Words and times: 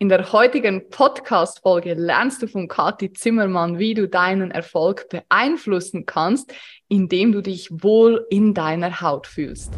In 0.00 0.08
der 0.08 0.32
heutigen 0.32 0.90
Podcast-Folge 0.90 1.94
lernst 1.94 2.42
du 2.42 2.48
von 2.48 2.66
Kathi 2.66 3.12
Zimmermann, 3.12 3.78
wie 3.78 3.94
du 3.94 4.08
deinen 4.08 4.50
Erfolg 4.50 5.08
beeinflussen 5.08 6.04
kannst, 6.04 6.52
indem 6.88 7.30
du 7.30 7.42
dich 7.42 7.68
wohl 7.70 8.26
in 8.28 8.54
deiner 8.54 9.00
Haut 9.00 9.28
fühlst. 9.28 9.72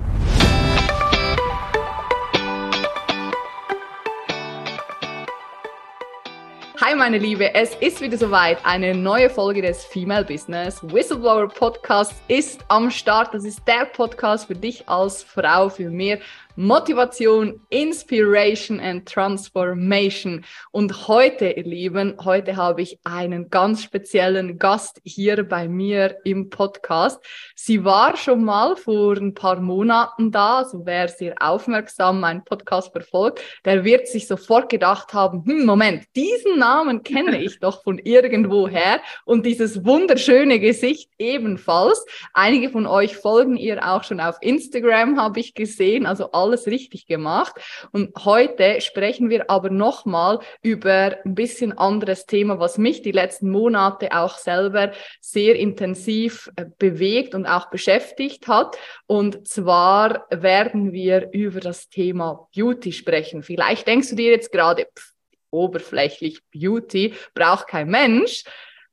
Hi 6.81 6.95
meine 6.95 7.19
Liebe, 7.19 7.55
es 7.55 7.75
ist 7.75 8.01
wieder 8.01 8.17
soweit. 8.17 8.65
Eine 8.65 8.95
neue 8.95 9.29
Folge 9.29 9.61
des 9.61 9.85
Female 9.85 10.25
Business 10.25 10.83
Whistleblower 10.83 11.49
Podcasts 11.49 12.15
ist 12.29 12.65
am 12.69 12.91
Start. 12.91 13.35
Das 13.35 13.45
ist 13.45 13.61
der 13.69 13.85
Podcast 13.85 14.47
für 14.47 14.55
dich 14.55 14.89
als 14.89 15.23
Frau 15.23 15.69
für 15.69 15.91
mehr 15.91 16.21
Motivation, 16.59 17.61
Inspiration 17.69 18.81
and 18.81 19.07
Transformation. 19.07 20.43
Und 20.73 21.07
heute, 21.07 21.51
ihr 21.51 21.65
Lieben, 21.65 22.17
heute 22.25 22.57
habe 22.57 22.81
ich 22.81 22.99
einen 23.05 23.51
ganz 23.51 23.83
speziellen 23.83 24.59
Gast 24.59 25.03
hier 25.05 25.47
bei 25.47 25.69
mir 25.69 26.17
im 26.25 26.49
Podcast. 26.49 27.23
Sie 27.55 27.85
war 27.85 28.17
schon 28.17 28.43
mal 28.43 28.75
vor 28.75 29.19
ein 29.19 29.35
paar 29.35 29.61
Monaten 29.61 30.33
da, 30.33 30.59
also 30.59 30.87
wer 30.87 31.09
sehr 31.09 31.35
aufmerksam 31.41 32.21
meinen 32.21 32.43
Podcast 32.43 32.91
verfolgt, 32.91 33.43
der 33.67 33.85
wird 33.85 34.09
sich 34.09 34.27
sofort 34.27 34.71
gedacht 34.71 35.13
haben, 35.13 35.45
hm, 35.45 35.67
Moment, 35.67 36.05
diesen 36.17 36.59
Namen 36.59 37.03
kenne 37.03 37.43
ich 37.43 37.61
doch 37.61 37.83
von 37.83 37.99
irgendwoher 37.99 39.01
und 39.27 39.45
dieses 39.45 39.85
wunderschöne 39.85 40.59
Gesicht 40.59 41.11
ebenfalls. 41.19 42.03
Einige 42.33 42.71
von 42.71 42.87
euch 42.87 43.15
folgen 43.15 43.59
ihr 43.59 43.87
auch 43.87 44.05
schon 44.05 44.21
auf 44.21 44.37
Instagram, 44.41 45.21
habe 45.21 45.41
ich 45.41 45.53
gesehen, 45.53 46.07
also 46.07 46.31
alles 46.47 46.67
richtig 46.67 47.07
gemacht. 47.07 47.55
Und 47.93 48.13
heute 48.25 48.81
sprechen 48.81 49.31
wir 49.31 49.51
aber 49.51 49.71
nochmal 49.71 50.39
über 50.63 51.17
ein 51.25 51.35
bisschen 51.35 51.77
anderes 51.77 52.27
Thema, 52.27 52.59
was 52.59 52.79
mich 52.79 53.03
die 53.03 53.13
letzten 53.13 53.51
Monate 53.51 54.17
auch 54.17 54.39
selber 54.39 54.93
sehr 55.21 55.57
intensiv 55.57 56.51
äh, 56.57 56.67
bewegt 56.79 57.35
und 57.35 57.47
auch 57.47 57.71
beschäftigt 57.71 58.49
hat. 58.49 58.77
Und 59.07 59.47
zwar 59.47 60.27
werden 60.31 60.93
wir 60.93 61.31
über 61.33 61.61
das 61.61 61.89
Thema 61.89 62.49
Beauty 62.55 62.93
sprechen. 62.93 63.43
Vielleicht 63.43 63.87
denkst 63.87 64.11
du 64.11 64.17
dir 64.17 64.31
jetzt 64.31 64.53
gerade, 64.53 64.87
pff, 64.97 65.13
oberflächlich 65.51 66.41
Beauty 66.53 67.15
braucht 67.35 67.69
kein 67.69 67.89
Mensch 67.89 68.45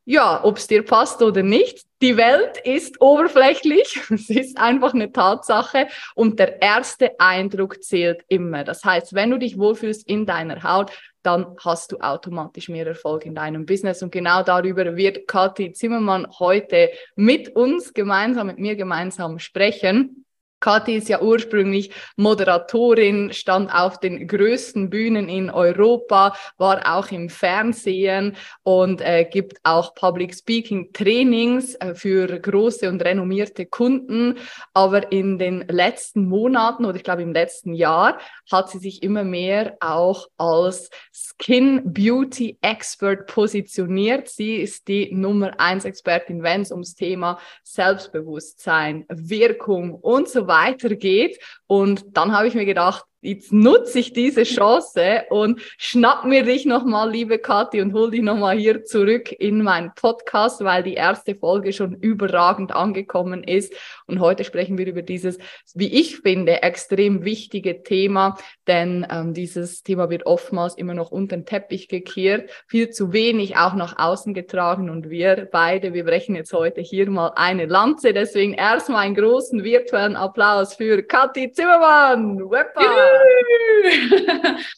ja, 0.05 0.43
ob 0.43 0.57
es 0.57 0.67
dir 0.67 0.83
passt 0.83 1.21
oder 1.21 1.43
nicht. 1.43 1.85
Die 2.03 2.17
Welt 2.17 2.57
ist 2.65 2.99
oberflächlich. 2.99 4.01
Es 4.09 4.29
ist 4.29 4.57
einfach 4.57 4.93
eine 4.93 5.13
Tatsache 5.13 5.87
und 6.15 6.37
der 6.37 6.61
erste 6.61 7.17
Eindruck 7.17 7.81
zählt 7.81 8.25
immer. 8.27 8.65
Das 8.65 8.83
heißt, 8.83 9.13
wenn 9.13 9.31
du 9.31 9.39
dich 9.39 9.57
wohlfühlst 9.57 10.05
in 10.05 10.25
deiner 10.25 10.63
Haut, 10.63 10.91
dann 11.21 11.55
hast 11.63 11.93
du 11.93 11.99
automatisch 11.99 12.67
mehr 12.67 12.85
Erfolg 12.85 13.25
in 13.25 13.35
deinem 13.35 13.65
Business. 13.65 14.03
Und 14.03 14.11
genau 14.11 14.43
darüber 14.43 14.97
wird 14.97 15.29
Kathi 15.29 15.71
Zimmermann 15.71 16.27
heute 16.39 16.89
mit 17.15 17.55
uns 17.55 17.93
gemeinsam, 17.93 18.47
mit 18.47 18.59
mir 18.59 18.75
gemeinsam 18.75 19.39
sprechen. 19.39 20.22
Kathi 20.63 20.95
ist 20.95 21.09
ja 21.09 21.21
ursprünglich 21.21 21.91
Moderatorin, 22.15 23.33
stand 23.33 23.69
auf 23.75 23.99
den 23.99 24.29
größten 24.29 24.89
Bühnen 24.89 25.27
in 25.27 25.49
Europa, 25.49 26.37
war 26.57 26.95
auch 26.95 27.11
im 27.11 27.27
Fernsehen 27.27 28.37
und 28.63 29.01
äh, 29.01 29.25
gibt 29.29 29.57
auch 29.63 29.93
Public 29.93 30.33
Speaking 30.33 30.93
Trainings 30.93 31.75
äh, 31.75 31.95
für 31.95 32.39
große 32.39 32.87
und 32.87 33.03
renommierte 33.03 33.65
Kunden. 33.65 34.37
Aber 34.73 35.11
in 35.11 35.37
den 35.37 35.65
letzten 35.67 36.29
Monaten 36.29 36.85
oder 36.85 36.95
ich 36.95 37.03
glaube 37.03 37.23
im 37.23 37.33
letzten 37.33 37.73
Jahr 37.73 38.17
hat 38.49 38.69
sie 38.69 38.79
sich 38.79 39.03
immer 39.03 39.25
mehr 39.25 39.75
auch 39.81 40.27
als 40.37 40.89
Skin 41.11 41.81
Beauty 41.83 42.57
Expert 42.61 43.27
positioniert. 43.27 44.29
Sie 44.29 44.55
ist 44.55 44.87
die 44.87 45.13
Nummer 45.13 45.59
eins 45.59 45.83
Expertin, 45.83 46.41
wenn 46.41 46.61
es 46.61 46.71
ums 46.71 46.95
Thema 46.95 47.37
Selbstbewusstsein, 47.63 49.05
Wirkung 49.09 49.95
und 49.95 50.29
so 50.29 50.47
weiter 50.47 50.52
weitergeht. 50.53 51.39
Und 51.67 52.05
dann 52.15 52.31
habe 52.31 52.47
ich 52.47 52.53
mir 52.53 52.65
gedacht, 52.65 53.03
jetzt 53.23 53.51
nutze 53.53 53.99
ich 53.99 54.13
diese 54.13 54.43
Chance 54.43 55.23
und 55.29 55.61
schnapp 55.77 56.25
mir 56.25 56.43
dich 56.43 56.65
nochmal, 56.65 57.09
liebe 57.09 57.39
Kathi, 57.39 57.81
und 57.81 57.93
hol 57.93 58.11
dich 58.11 58.21
nochmal 58.21 58.57
hier 58.57 58.83
zurück 58.83 59.31
in 59.31 59.63
meinen 59.63 59.93
Podcast, 59.95 60.63
weil 60.63 60.83
die 60.83 60.93
erste 60.93 61.33
Folge 61.33 61.73
schon 61.73 61.95
überragend 61.95 62.73
angekommen 62.75 63.43
ist. 63.43 63.73
Und 64.07 64.19
heute 64.19 64.43
sprechen 64.43 64.77
wir 64.77 64.87
über 64.87 65.01
dieses, 65.01 65.37
wie 65.73 65.87
ich 65.99 66.17
finde, 66.17 66.61
extrem 66.63 67.23
wichtige 67.23 67.83
Thema, 67.83 68.37
denn 68.67 69.05
ähm, 69.09 69.33
dieses 69.33 69.83
Thema 69.83 70.09
wird 70.09 70.25
oftmals 70.25 70.75
immer 70.75 70.93
noch 70.93 71.11
unter 71.11 71.37
den 71.37 71.45
Teppich 71.45 71.87
gekehrt, 71.87 72.49
viel 72.67 72.89
zu 72.89 73.13
wenig 73.13 73.57
auch 73.57 73.73
nach 73.75 73.97
außen 73.97 74.33
getragen 74.33 74.89
und 74.89 75.09
wir 75.09 75.47
beide, 75.51 75.93
wir 75.93 76.05
brechen 76.05 76.35
jetzt 76.35 76.53
heute 76.53 76.81
hier 76.81 77.09
mal 77.09 77.31
eine 77.35 77.65
Lanze. 77.65 78.13
Deswegen 78.13 78.53
erstmal 78.53 79.05
einen 79.05 79.15
großen 79.15 79.63
virtuellen 79.63 80.15
Applaus 80.15 80.75
für 80.75 81.03
Kathi 81.03 81.51
Zimmermann. 81.51 82.39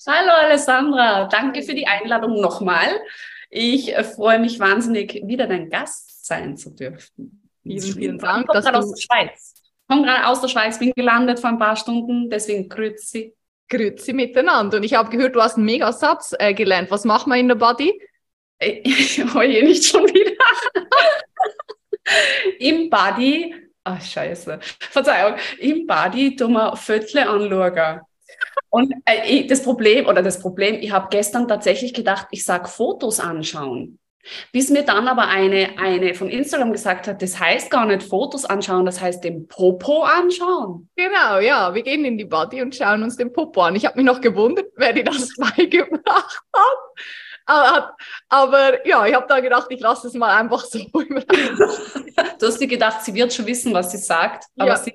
Hallo 0.08 0.32
Alessandra, 0.44 1.28
danke 1.28 1.62
für 1.64 1.74
die 1.74 1.88
Einladung 1.88 2.42
nochmal. 2.42 2.88
Ich 3.50 3.94
freue 4.16 4.40
mich 4.40 4.60
wahnsinnig, 4.60 5.22
wieder 5.26 5.48
dein 5.48 5.70
Gast 5.70 6.26
sein 6.26 6.58
zu 6.58 6.72
dürfen. 6.72 7.45
Vielen, 7.66 7.94
vielen 7.94 8.18
Dank. 8.20 8.42
Ich 8.42 8.48
komme 8.48 8.62
gerade 8.62 8.78
aus 8.78 8.94
der 8.94 9.02
Schweiz. 9.02 9.54
Ich 9.56 9.88
komme 9.88 10.06
gerade 10.06 10.28
aus 10.28 10.42
der 10.42 10.48
Schweiz, 10.50 10.78
bin 10.78 10.94
gelandet 10.96 11.40
vor 11.40 11.50
ein 11.50 11.58
paar 11.58 11.76
Stunden, 11.76 12.30
deswegen 12.30 12.70
grüezi. 12.70 13.36
Grüezi 13.68 14.14
miteinander. 14.14 14.78
Und 14.78 14.84
ich 14.84 14.94
habe 14.94 15.10
gehört, 15.10 15.36
du 15.36 15.42
hast 15.42 15.58
einen 15.58 15.66
Megasatz 15.66 16.36
äh, 16.38 16.54
gelernt. 16.54 16.92
Was 16.92 17.04
machen 17.04 17.32
wir 17.32 17.40
in 17.40 17.48
der 17.48 17.56
Body? 17.56 18.00
Ich 18.60 19.34
heue 19.34 19.64
nicht 19.64 19.84
schon 19.84 20.04
wieder. 20.04 20.44
Im 22.60 22.90
Body, 22.92 23.56
ach 23.84 24.02
scheiße, 24.02 24.60
Verzeihung, 24.80 25.36
im 25.60 25.88
Body 25.88 26.36
tun 26.36 26.54
wir 26.54 26.76
Viertel 26.76 27.20
anschauen. 27.20 28.02
Und 28.70 28.94
äh, 29.06 29.46
das 29.48 29.64
Problem, 29.64 30.06
oder 30.06 30.22
das 30.22 30.40
Problem, 30.40 30.76
ich 30.76 30.92
habe 30.92 31.08
gestern 31.10 31.48
tatsächlich 31.48 31.96
gedacht, 31.96 32.28
ich 32.30 32.46
sage 32.46 32.68
Fotos 32.68 33.20
anschauen. 33.20 33.98
Bis 34.52 34.70
mir 34.70 34.84
dann 34.84 35.08
aber 35.08 35.28
eine, 35.28 35.78
eine 35.78 36.14
von 36.16 36.30
Instagram 36.30 36.72
gesagt 36.72 37.08
hat, 37.08 37.22
das 37.22 37.40
heißt 37.40 37.70
gar 37.70 37.86
nicht 37.86 38.04
Fotos 38.04 38.46
anschauen, 38.46 38.86
das 38.86 39.00
heißt 39.02 39.24
den 39.24 39.48
Popo 39.48 40.04
anschauen. 40.04 40.90
Genau, 40.96 41.40
ja, 41.40 41.74
wir 41.74 41.84
gehen 41.84 42.06
in 42.06 42.18
die 42.18 42.26
Body 42.26 42.62
und 42.62 42.76
schauen 42.76 43.04
uns 43.04 43.18
den 43.18 43.32
Popo 43.32 43.62
an. 43.62 43.76
Ich 43.76 43.86
habe 43.86 43.98
mich 43.98 44.06
noch 44.06 44.22
gewundert, 44.22 44.68
wer 44.76 44.94
dir 44.94 45.04
das 45.04 45.36
beigebracht 45.38 46.42
hat. 46.54 46.78
Aber, 47.48 47.96
aber 48.30 48.88
ja, 48.88 49.06
ich 49.06 49.14
habe 49.14 49.28
da 49.28 49.40
gedacht, 49.40 49.68
ich 49.70 49.80
lasse 49.80 50.08
es 50.08 50.16
mal 50.16 50.36
einfach 50.36 50.66
so. 50.66 50.80
du 50.80 52.48
hast 52.48 52.58
dir 52.60 52.68
gedacht, 52.68 53.04
sie 53.04 53.14
wird 53.14 53.34
schon 53.34 53.46
wissen, 53.46 53.74
was 53.74 53.92
sie 53.92 53.98
sagt, 53.98 54.46
aber 54.58 54.72
ja. 54.72 54.78
sie 54.78 54.94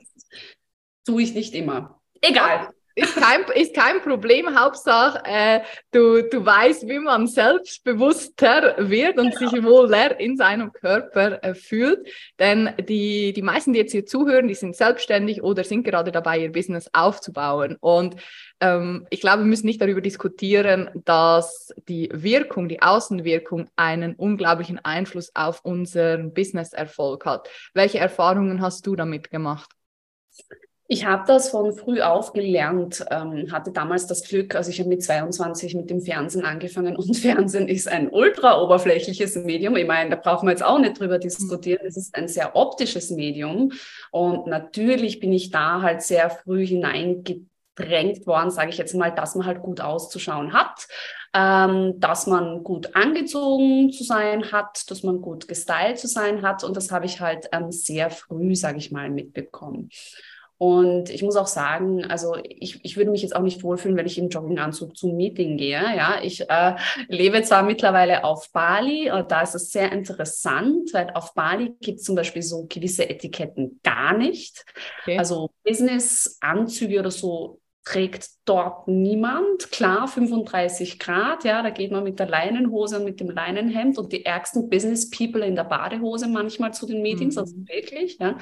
tue 1.07 1.23
ich 1.23 1.33
nicht 1.33 1.55
immer. 1.55 2.01
Egal. 2.21 2.71
Ist 2.95 3.17
kein, 3.17 3.43
ist 3.55 3.75
kein 3.75 4.01
Problem. 4.03 4.59
Hauptsache, 4.59 5.23
äh, 5.25 5.61
du, 5.93 6.23
du 6.23 6.45
weißt, 6.45 6.89
wie 6.89 6.99
man 6.99 7.27
selbstbewusster 7.27 8.75
wird 8.79 9.19
und 9.19 9.35
sich 9.35 9.63
wohler 9.63 10.19
in 10.19 10.37
seinem 10.37 10.73
Körper 10.73 11.43
äh, 11.43 11.55
fühlt. 11.55 12.09
Denn 12.39 12.71
die, 12.89 13.33
die 13.33 13.43
meisten, 13.43 13.73
die 13.73 13.79
jetzt 13.79 13.93
hier 13.93 14.07
zuhören, 14.07 14.49
die 14.49 14.55
sind 14.55 14.75
selbstständig 14.75 15.43
oder 15.43 15.63
sind 15.63 15.85
gerade 15.85 16.11
dabei, 16.11 16.39
ihr 16.39 16.53
Business 16.53 16.91
aufzubauen. 16.93 17.77
Und 17.81 18.17
ähm, 18.61 19.07
ich 19.11 19.21
glaube, 19.21 19.43
wir 19.43 19.49
müssen 19.49 19.67
nicht 19.67 19.81
darüber 19.81 20.01
diskutieren, 20.01 20.91
dass 21.05 21.73
die 21.89 22.11
Wirkung, 22.13 22.69
die 22.69 22.83
Außenwirkung 22.83 23.69
einen 23.77 24.15
unglaublichen 24.17 24.79
Einfluss 24.85 25.31
auf 25.35 25.65
unseren 25.65 26.35
Business-Erfolg 26.35 27.25
hat. 27.25 27.49
Welche 27.73 27.99
Erfahrungen 27.99 28.61
hast 28.61 28.87
du 28.87 28.97
damit 28.97 29.31
gemacht? 29.31 29.71
Ich 30.93 31.07
habe 31.07 31.23
das 31.25 31.51
von 31.51 31.73
früh 31.73 32.01
auf 32.01 32.33
gelernt, 32.33 33.05
ähm, 33.13 33.53
hatte 33.53 33.71
damals 33.71 34.09
das 34.09 34.25
Glück, 34.25 34.57
also 34.57 34.73
ich 34.73 34.81
habe 34.81 34.89
mit 34.89 35.05
22 35.05 35.77
mit 35.77 35.89
dem 35.89 36.01
Fernsehen 36.01 36.45
angefangen 36.45 36.97
und 36.97 37.17
Fernsehen 37.17 37.69
ist 37.69 37.87
ein 37.87 38.11
ultra 38.11 38.61
oberflächliches 38.61 39.37
Medium. 39.37 39.77
Ich 39.77 39.87
meine, 39.87 40.11
da 40.11 40.17
brauchen 40.17 40.49
wir 40.49 40.51
jetzt 40.51 40.65
auch 40.65 40.81
nicht 40.81 40.99
drüber 40.99 41.21
diskutieren. 41.21 41.87
Es 41.87 41.97
ist 41.97 42.17
ein 42.17 42.27
sehr 42.27 42.57
optisches 42.57 43.11
Medium 43.11 43.71
und 44.11 44.49
natürlich 44.49 45.21
bin 45.21 45.33
ich 45.33 45.51
da 45.51 45.81
halt 45.81 46.03
sehr 46.03 46.29
früh 46.29 46.67
hineingedrängt 46.67 48.27
worden, 48.27 48.51
sage 48.51 48.71
ich 48.71 48.79
jetzt 48.79 48.97
mal, 48.97 49.15
dass 49.15 49.37
man 49.37 49.47
halt 49.47 49.63
gut 49.63 49.81
auszuschauen 49.81 50.53
hat, 50.53 50.89
ähm, 51.33 52.01
dass 52.01 52.27
man 52.27 52.65
gut 52.65 52.97
angezogen 52.97 53.93
zu 53.93 54.03
sein 54.03 54.51
hat, 54.51 54.91
dass 54.91 55.05
man 55.05 55.21
gut 55.21 55.47
gestylt 55.47 56.01
zu 56.01 56.09
sein 56.09 56.43
hat 56.43 56.65
und 56.65 56.77
das 56.77 56.91
habe 56.91 57.07
ich 57.07 57.21
halt 57.21 57.49
ähm, 57.53 57.71
sehr 57.71 58.11
früh, 58.11 58.57
sage 58.57 58.79
ich 58.79 58.91
mal, 58.91 59.09
mitbekommen. 59.09 59.89
Und 60.63 61.09
ich 61.09 61.23
muss 61.23 61.37
auch 61.37 61.47
sagen, 61.47 62.05
also 62.05 62.37
ich, 62.45 62.85
ich 62.85 62.99
würde 62.99 63.11
mich 63.11 63.23
jetzt 63.23 63.35
auch 63.35 63.41
nicht 63.41 63.63
wohlfühlen, 63.63 63.97
wenn 63.97 64.05
ich 64.05 64.19
im 64.19 64.29
Jogginganzug 64.29 64.95
zum 64.95 65.17
Meeting 65.17 65.57
gehe. 65.57 65.81
Ja, 65.81 66.19
ich 66.23 66.51
äh, 66.51 66.77
lebe 67.09 67.41
zwar 67.41 67.63
mittlerweile 67.63 68.25
auf 68.25 68.53
Bali, 68.53 69.11
und 69.11 69.33
da 69.33 69.41
ist 69.41 69.55
es 69.55 69.73
sehr 69.73 69.91
interessant, 69.91 70.93
weil 70.93 71.13
auf 71.15 71.33
Bali 71.33 71.75
gibt 71.81 72.01
es 72.01 72.05
zum 72.05 72.15
Beispiel 72.15 72.43
so 72.43 72.67
gewisse 72.69 73.09
Etiketten 73.09 73.81
gar 73.83 74.15
nicht. 74.15 74.67
Okay. 75.01 75.17
Also 75.17 75.49
Business-Anzüge 75.65 76.99
oder 76.99 77.11
so 77.11 77.59
trägt 77.85 78.29
dort 78.45 78.89
niemand. 78.89 79.71
Klar, 79.71 80.07
35 80.07 80.99
Grad, 80.99 81.45
ja, 81.45 81.63
da 81.63 81.71
geht 81.71 81.91
man 81.91 82.05
mit 82.05 82.19
der 82.19 82.29
Leinenhose 82.29 82.99
und 82.99 83.05
mit 83.05 83.21
dem 83.21 83.31
Leinenhemd 83.31 83.99
und 83.99 84.13
die 84.13 84.25
ärgsten 84.25 84.69
Business 84.69 85.09
People 85.11 85.45
in 85.45 85.55
der 85.55 85.65
Badehose 85.65 86.29
manchmal 86.29 86.75
zu 86.75 86.87
den 86.87 87.03
Meetings, 87.03 87.37
mhm. 87.37 87.41
also 87.41 87.57
wirklich, 87.57 88.19
ja. 88.19 88.39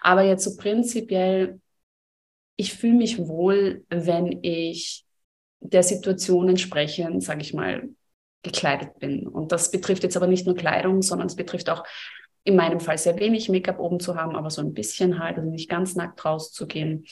Aber 0.00 0.22
jetzt 0.22 0.44
so 0.44 0.56
prinzipiell, 0.56 1.60
ich 2.56 2.74
fühle 2.74 2.94
mich 2.94 3.18
wohl, 3.18 3.84
wenn 3.88 4.40
ich 4.42 5.04
der 5.60 5.82
Situation 5.82 6.50
entsprechend, 6.50 7.22
sage 7.22 7.40
ich 7.40 7.54
mal, 7.54 7.88
gekleidet 8.42 8.98
bin. 8.98 9.26
Und 9.26 9.50
das 9.50 9.70
betrifft 9.70 10.02
jetzt 10.02 10.16
aber 10.16 10.26
nicht 10.26 10.46
nur 10.46 10.54
Kleidung, 10.54 11.00
sondern 11.00 11.26
es 11.26 11.36
betrifft 11.36 11.70
auch 11.70 11.84
in 12.44 12.56
meinem 12.56 12.78
Fall 12.78 12.98
sehr 12.98 13.18
wenig 13.18 13.48
Make-up 13.48 13.80
oben 13.80 13.98
zu 13.98 14.16
haben, 14.16 14.36
aber 14.36 14.50
so 14.50 14.60
ein 14.60 14.74
bisschen 14.74 15.18
halt, 15.18 15.38
also 15.38 15.50
nicht 15.50 15.70
ganz 15.70 15.96
nackt 15.96 16.24
rauszugehen. 16.24 17.06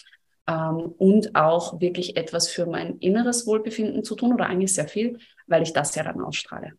Ähm, 0.49 0.95
und 0.99 1.35
auch 1.35 1.81
wirklich 1.81 2.17
etwas 2.17 2.49
für 2.49 2.67
mein 2.67 2.99
inneres 2.99 3.47
Wohlbefinden 3.47 4.03
zu 4.05 4.17
tun 4.17 4.33
oder 4.35 4.47
eigentlich 4.47 4.75
sehr 4.75 4.89
viel, 4.89 5.19
weil 5.47 5.63
ich 5.63 5.73
das 5.73 5.95
ja 5.95 6.03
dann 6.03 6.21
ausstrahle. 6.21 6.73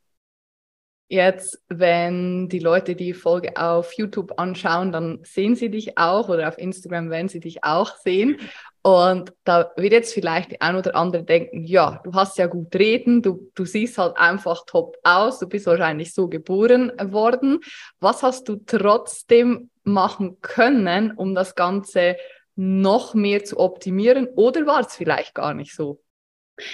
Jetzt, 1.07 1.61
wenn 1.69 2.49
die 2.49 2.59
Leute 2.59 2.95
die 2.95 3.13
Folge 3.13 3.55
auf 3.55 3.93
YouTube 3.93 4.39
anschauen, 4.39 4.91
dann 4.91 5.19
sehen 5.23 5.55
sie 5.55 5.69
dich 5.69 5.97
auch 5.97 6.27
oder 6.27 6.47
auf 6.47 6.57
Instagram 6.57 7.09
werden 7.09 7.27
sie 7.29 7.39
dich 7.39 7.63
auch 7.63 7.97
sehen. 7.97 8.37
Und 8.81 9.31
da 9.43 9.71
wird 9.77 9.93
jetzt 9.93 10.13
vielleicht 10.13 10.51
die 10.51 10.61
ein 10.61 10.75
oder 10.75 10.95
andere 10.95 11.23
denken, 11.23 11.63
ja, 11.63 12.01
du 12.03 12.13
hast 12.13 12.37
ja 12.37 12.47
gut 12.47 12.75
reden, 12.75 13.21
du, 13.21 13.49
du 13.53 13.63
siehst 13.63 13.97
halt 13.97 14.17
einfach 14.17 14.65
top 14.65 14.97
aus, 15.03 15.39
du 15.39 15.47
bist 15.47 15.67
wahrscheinlich 15.67 16.13
so 16.13 16.27
geboren 16.27 16.91
worden. 16.99 17.59
Was 17.99 18.23
hast 18.23 18.49
du 18.49 18.57
trotzdem 18.65 19.69
machen 19.83 20.41
können, 20.41 21.11
um 21.11 21.35
das 21.35 21.55
Ganze 21.55 22.17
noch 22.55 23.13
mehr 23.13 23.43
zu 23.43 23.59
optimieren 23.59 24.27
oder 24.35 24.65
war 24.65 24.81
es 24.81 24.95
vielleicht 24.95 25.33
gar 25.35 25.53
nicht 25.53 25.75
so? 25.75 26.01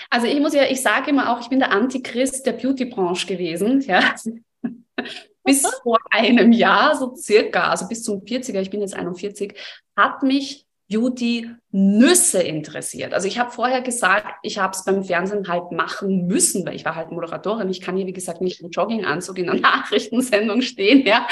Also 0.10 0.28
ich 0.28 0.40
muss 0.40 0.54
ja, 0.54 0.64
ich 0.70 0.82
sage 0.82 1.12
immer 1.12 1.32
auch, 1.32 1.42
ich 1.42 1.50
bin 1.50 1.60
der 1.60 1.72
Antichrist 1.72 2.46
der 2.46 2.54
Beauty-Branche 2.54 3.28
gewesen, 3.28 3.82
ja. 3.82 4.14
bis 5.44 5.66
vor 5.82 5.98
einem 6.12 6.52
Jahr, 6.52 6.96
so 6.98 7.16
circa, 7.16 7.70
also 7.70 7.88
bis 7.88 8.04
zum 8.04 8.20
40er, 8.22 8.60
ich 8.60 8.70
bin 8.70 8.82
jetzt 8.82 8.94
41, 8.94 9.58
hat 9.96 10.22
mich 10.22 10.66
Beauty 10.90 11.50
Nüsse 11.72 12.42
interessiert. 12.42 13.14
Also 13.14 13.28
ich 13.28 13.40
habe 13.40 13.52
vorher 13.52 13.82
gesagt, 13.82 14.26
ich 14.42 14.58
habe 14.58 14.74
es 14.74 14.84
beim 14.84 15.04
Fernsehen 15.04 15.48
halt 15.48 15.72
machen 15.72 16.26
müssen, 16.26 16.66
weil 16.66 16.76
ich 16.76 16.84
war 16.84 16.96
halt 16.96 17.12
Moderatorin. 17.12 17.70
Ich 17.70 17.80
kann 17.80 17.96
hier, 17.96 18.08
wie 18.08 18.14
gesagt, 18.14 18.42
nicht 18.42 18.62
im 18.62 18.72
Jogginganzug 18.72 19.38
in 19.38 19.50
einer 19.50 19.60
Nachrichtensendung 19.62 20.62
stehen, 20.62 21.06
ja 21.06 21.28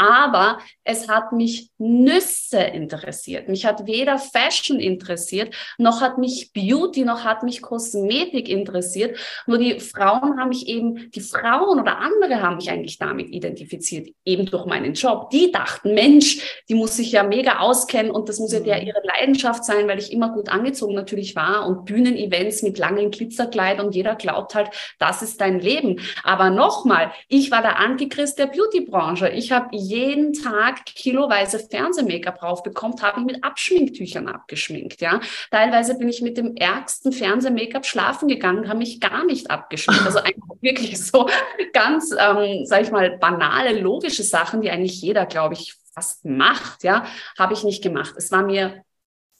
aber 0.00 0.60
es 0.82 1.08
hat 1.08 1.32
mich 1.32 1.70
Nüsse 1.76 2.60
interessiert. 2.60 3.48
Mich 3.48 3.66
hat 3.66 3.86
weder 3.86 4.18
Fashion 4.18 4.80
interessiert, 4.80 5.54
noch 5.76 6.00
hat 6.00 6.16
mich 6.16 6.54
Beauty, 6.54 7.04
noch 7.04 7.24
hat 7.24 7.42
mich 7.42 7.60
Kosmetik 7.60 8.48
interessiert. 8.48 9.18
Nur 9.46 9.58
die 9.58 9.78
Frauen 9.78 10.40
haben 10.40 10.48
mich 10.48 10.68
eben, 10.68 11.10
die 11.10 11.20
Frauen 11.20 11.80
oder 11.80 11.98
andere 11.98 12.40
haben 12.40 12.56
mich 12.56 12.70
eigentlich 12.70 12.96
damit 12.96 13.28
identifiziert, 13.28 14.08
eben 14.24 14.46
durch 14.46 14.64
meinen 14.64 14.94
Job. 14.94 15.28
Die 15.30 15.52
dachten, 15.52 15.92
Mensch, 15.92 16.62
die 16.70 16.74
muss 16.74 16.96
sich 16.96 17.12
ja 17.12 17.22
mega 17.22 17.58
auskennen 17.58 18.10
und 18.10 18.30
das 18.30 18.38
muss 18.38 18.54
ja 18.54 18.60
der 18.60 18.80
mhm. 18.80 18.86
ihre 18.86 19.02
Leidenschaft 19.04 19.66
sein, 19.66 19.86
weil 19.86 19.98
ich 19.98 20.12
immer 20.12 20.32
gut 20.32 20.48
angezogen 20.48 20.94
natürlich 20.94 21.36
war 21.36 21.66
und 21.66 21.84
Bühnenevents 21.84 22.62
mit 22.62 22.78
langen 22.78 23.10
Glitzerkleid 23.10 23.80
und 23.80 23.94
jeder 23.94 24.14
glaubt 24.14 24.54
halt, 24.54 24.70
das 24.98 25.20
ist 25.20 25.42
dein 25.42 25.60
Leben. 25.60 26.00
Aber 26.24 26.48
nochmal, 26.48 27.12
ich 27.28 27.50
war 27.50 27.60
der 27.60 27.78
Antichrist 27.78 28.38
der 28.38 28.46
Beautybranche. 28.46 29.28
Ich 29.28 29.52
habe 29.52 29.76
jeden 29.90 30.32
Tag 30.32 30.86
kiloweise 30.86 31.58
Fernseh-Make-up 31.58 32.42
raufbekommt, 32.42 33.02
habe 33.02 33.20
ich 33.20 33.26
mit 33.26 33.44
Abschminktüchern 33.44 34.28
abgeschminkt. 34.28 35.00
Ja, 35.00 35.20
teilweise 35.50 35.98
bin 35.98 36.08
ich 36.08 36.22
mit 36.22 36.38
dem 36.38 36.56
ärgsten 36.56 37.12
Fernseh-Make-up 37.12 37.84
schlafen 37.84 38.28
gegangen, 38.28 38.68
habe 38.68 38.78
mich 38.78 39.00
gar 39.00 39.24
nicht 39.24 39.50
abgeschminkt. 39.50 40.06
Also 40.06 40.20
eigentlich 40.20 40.44
wirklich 40.60 41.04
so 41.04 41.28
ganz, 41.72 42.14
ähm, 42.18 42.64
sag 42.64 42.82
ich 42.82 42.90
mal, 42.90 43.18
banale, 43.18 43.78
logische 43.80 44.22
Sachen, 44.22 44.62
die 44.62 44.70
eigentlich 44.70 45.02
jeder, 45.02 45.26
glaube 45.26 45.54
ich, 45.54 45.74
fast 45.92 46.24
macht. 46.24 46.84
Ja, 46.84 47.04
habe 47.38 47.54
ich 47.54 47.64
nicht 47.64 47.82
gemacht. 47.82 48.14
Es 48.16 48.30
war 48.30 48.42
mir 48.42 48.84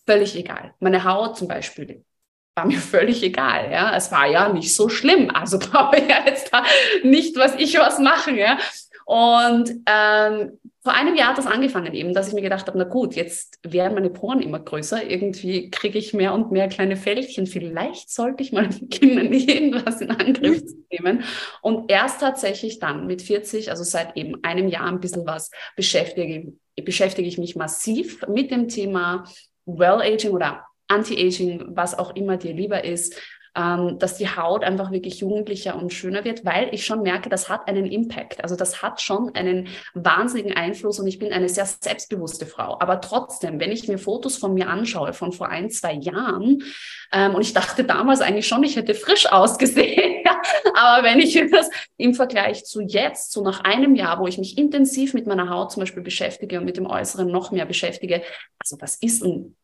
völlig 0.04 0.36
egal. 0.36 0.74
Meine 0.80 1.04
Haut 1.04 1.36
zum 1.36 1.46
Beispiel, 1.46 2.04
war 2.56 2.66
mir 2.66 2.80
völlig 2.80 3.22
egal. 3.22 3.70
Ja, 3.70 3.96
es 3.96 4.10
war 4.10 4.26
ja 4.26 4.52
nicht 4.52 4.74
so 4.74 4.88
schlimm. 4.88 5.30
Also 5.30 5.58
brauche 5.70 5.96
ich 5.96 6.08
ja 6.08 6.24
jetzt 6.26 6.52
da 6.52 6.64
nicht, 7.02 7.36
was 7.36 7.54
ich 7.56 7.78
was 7.78 7.98
machen. 7.98 8.36
Ja, 8.36 8.58
und 9.10 9.72
ähm, 9.86 10.60
vor 10.84 10.94
einem 10.94 11.16
Jahr 11.16 11.30
hat 11.30 11.38
das 11.38 11.48
angefangen 11.48 11.94
eben, 11.94 12.14
dass 12.14 12.28
ich 12.28 12.34
mir 12.34 12.42
gedacht 12.42 12.68
habe, 12.68 12.78
na 12.78 12.84
gut, 12.84 13.16
jetzt 13.16 13.58
werden 13.64 13.94
meine 13.94 14.08
Poren 14.08 14.40
immer 14.40 14.60
größer. 14.60 15.04
Irgendwie 15.04 15.68
kriege 15.68 15.98
ich 15.98 16.14
mehr 16.14 16.32
und 16.32 16.52
mehr 16.52 16.68
kleine 16.68 16.94
Fältchen. 16.94 17.48
Vielleicht 17.48 18.08
sollte 18.08 18.44
ich 18.44 18.52
mal 18.52 18.68
beginnen, 18.68 19.32
irgendwas 19.32 20.00
in 20.00 20.12
Angriff 20.12 20.64
zu 20.64 20.76
nehmen. 20.92 21.24
Und 21.60 21.90
erst 21.90 22.20
tatsächlich 22.20 22.78
dann 22.78 23.08
mit 23.08 23.20
40, 23.20 23.72
also 23.72 23.82
seit 23.82 24.16
eben 24.16 24.44
einem 24.44 24.68
Jahr 24.68 24.86
ein 24.86 25.00
bisschen 25.00 25.26
was, 25.26 25.50
beschäftige, 25.74 26.52
beschäftige 26.76 27.26
ich 27.26 27.36
mich 27.36 27.56
massiv 27.56 28.24
mit 28.28 28.52
dem 28.52 28.68
Thema 28.68 29.24
Well-Aging 29.66 30.30
oder 30.30 30.66
Anti-Aging, 30.86 31.76
was 31.76 31.98
auch 31.98 32.14
immer 32.14 32.36
dir 32.36 32.52
lieber 32.52 32.84
ist, 32.84 33.20
ähm, 33.56 33.98
dass 33.98 34.16
die 34.16 34.28
Haut 34.28 34.62
einfach 34.62 34.92
wirklich 34.92 35.20
jugendlicher 35.20 35.76
und 35.76 35.92
schöner 35.92 36.24
wird, 36.24 36.44
weil 36.44 36.68
ich 36.72 36.86
schon 36.86 37.02
merke, 37.02 37.28
das 37.28 37.48
hat 37.48 37.66
einen 37.68 37.86
Impact. 37.86 38.42
Also 38.42 38.56
das 38.56 38.82
hat 38.82 39.00
schon 39.00 39.34
einen 39.34 39.68
wahnsinnigen 39.94 40.56
Einfluss 40.56 41.00
und 41.00 41.06
ich 41.06 41.18
bin 41.18 41.32
eine 41.32 41.48
sehr 41.48 41.66
selbstbewusste 41.66 42.46
Frau. 42.46 42.78
Aber 42.80 43.00
trotzdem, 43.00 43.58
wenn 43.58 43.72
ich 43.72 43.88
mir 43.88 43.98
Fotos 43.98 44.36
von 44.36 44.54
mir 44.54 44.68
anschaue 44.68 45.12
von 45.12 45.32
vor 45.32 45.48
ein, 45.48 45.70
zwei 45.70 45.94
Jahren, 45.94 46.62
ähm, 47.12 47.34
und 47.34 47.42
ich 47.42 47.52
dachte 47.52 47.84
damals 47.84 48.20
eigentlich 48.20 48.46
schon, 48.46 48.62
ich 48.62 48.76
hätte 48.76 48.94
frisch 48.94 49.26
ausgesehen, 49.30 50.24
aber 50.74 51.04
wenn 51.04 51.18
ich 51.18 51.34
das 51.50 51.68
im 51.96 52.14
Vergleich 52.14 52.64
zu 52.64 52.80
jetzt, 52.80 53.32
so 53.32 53.42
nach 53.42 53.64
einem 53.64 53.94
Jahr, 53.94 54.20
wo 54.20 54.26
ich 54.26 54.38
mich 54.38 54.58
intensiv 54.58 55.14
mit 55.14 55.26
meiner 55.26 55.50
Haut 55.50 55.72
zum 55.72 55.80
Beispiel 55.80 56.02
beschäftige 56.02 56.58
und 56.58 56.64
mit 56.64 56.76
dem 56.76 56.86
Äußeren 56.86 57.30
noch 57.30 57.50
mehr 57.50 57.66
beschäftige, 57.66 58.22
also 58.58 58.76
das 58.76 58.96
ist 58.96 59.24
ein 59.24 59.56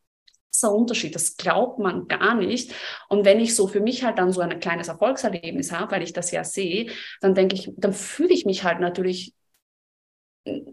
krasser 0.51 0.73
Unterschied. 0.73 1.15
Das 1.15 1.37
glaubt 1.37 1.79
man 1.79 2.07
gar 2.07 2.35
nicht. 2.35 2.73
Und 3.09 3.25
wenn 3.25 3.39
ich 3.39 3.55
so 3.55 3.67
für 3.67 3.79
mich 3.79 4.03
halt 4.03 4.17
dann 4.17 4.31
so 4.31 4.41
ein 4.41 4.59
kleines 4.59 4.87
Erfolgserlebnis 4.87 5.71
habe, 5.71 5.91
weil 5.91 6.03
ich 6.03 6.13
das 6.13 6.31
ja 6.31 6.43
sehe, 6.43 6.91
dann 7.21 7.35
denke 7.35 7.55
ich, 7.55 7.71
dann 7.77 7.93
fühle 7.93 8.33
ich 8.33 8.45
mich 8.45 8.63
halt 8.63 8.79
natürlich 8.79 9.33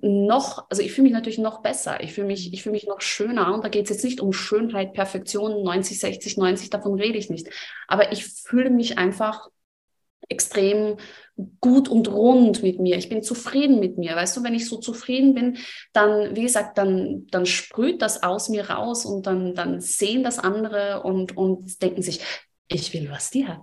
noch, 0.02 0.66
also 0.70 0.82
ich 0.82 0.92
fühle 0.92 1.04
mich 1.04 1.12
natürlich 1.12 1.38
noch 1.38 1.60
besser. 1.60 2.00
Ich 2.02 2.12
fühle 2.12 2.28
mich, 2.28 2.52
ich 2.52 2.62
fühle 2.62 2.74
mich 2.74 2.86
noch 2.86 3.00
schöner. 3.00 3.52
Und 3.52 3.64
da 3.64 3.68
geht 3.68 3.84
es 3.84 3.90
jetzt 3.90 4.04
nicht 4.04 4.20
um 4.20 4.32
Schönheit, 4.32 4.92
Perfektion, 4.94 5.64
90, 5.64 5.98
60, 5.98 6.36
90, 6.36 6.70
davon 6.70 6.94
rede 6.94 7.18
ich 7.18 7.30
nicht. 7.30 7.48
Aber 7.88 8.12
ich 8.12 8.26
fühle 8.26 8.70
mich 8.70 8.98
einfach 8.98 9.48
extrem 10.34 10.96
gut 11.60 11.88
und 11.88 12.08
rund 12.08 12.62
mit 12.62 12.78
mir. 12.78 12.96
Ich 12.96 13.08
bin 13.08 13.22
zufrieden 13.22 13.80
mit 13.80 13.98
mir. 13.98 14.14
Weißt 14.14 14.36
du, 14.36 14.44
wenn 14.44 14.54
ich 14.54 14.68
so 14.68 14.78
zufrieden 14.78 15.34
bin, 15.34 15.56
dann, 15.92 16.36
wie 16.36 16.42
gesagt, 16.42 16.78
dann, 16.78 17.26
dann 17.30 17.46
sprüht 17.46 18.02
das 18.02 18.22
aus 18.22 18.48
mir 18.48 18.70
raus 18.70 19.04
und 19.04 19.26
dann, 19.26 19.54
dann 19.54 19.80
sehen 19.80 20.22
das 20.22 20.38
andere 20.38 21.02
und, 21.02 21.36
und 21.36 21.82
denken 21.82 22.02
sich, 22.02 22.20
ich 22.68 22.92
will, 22.94 23.10
was 23.10 23.30
die 23.30 23.46
hat. 23.46 23.62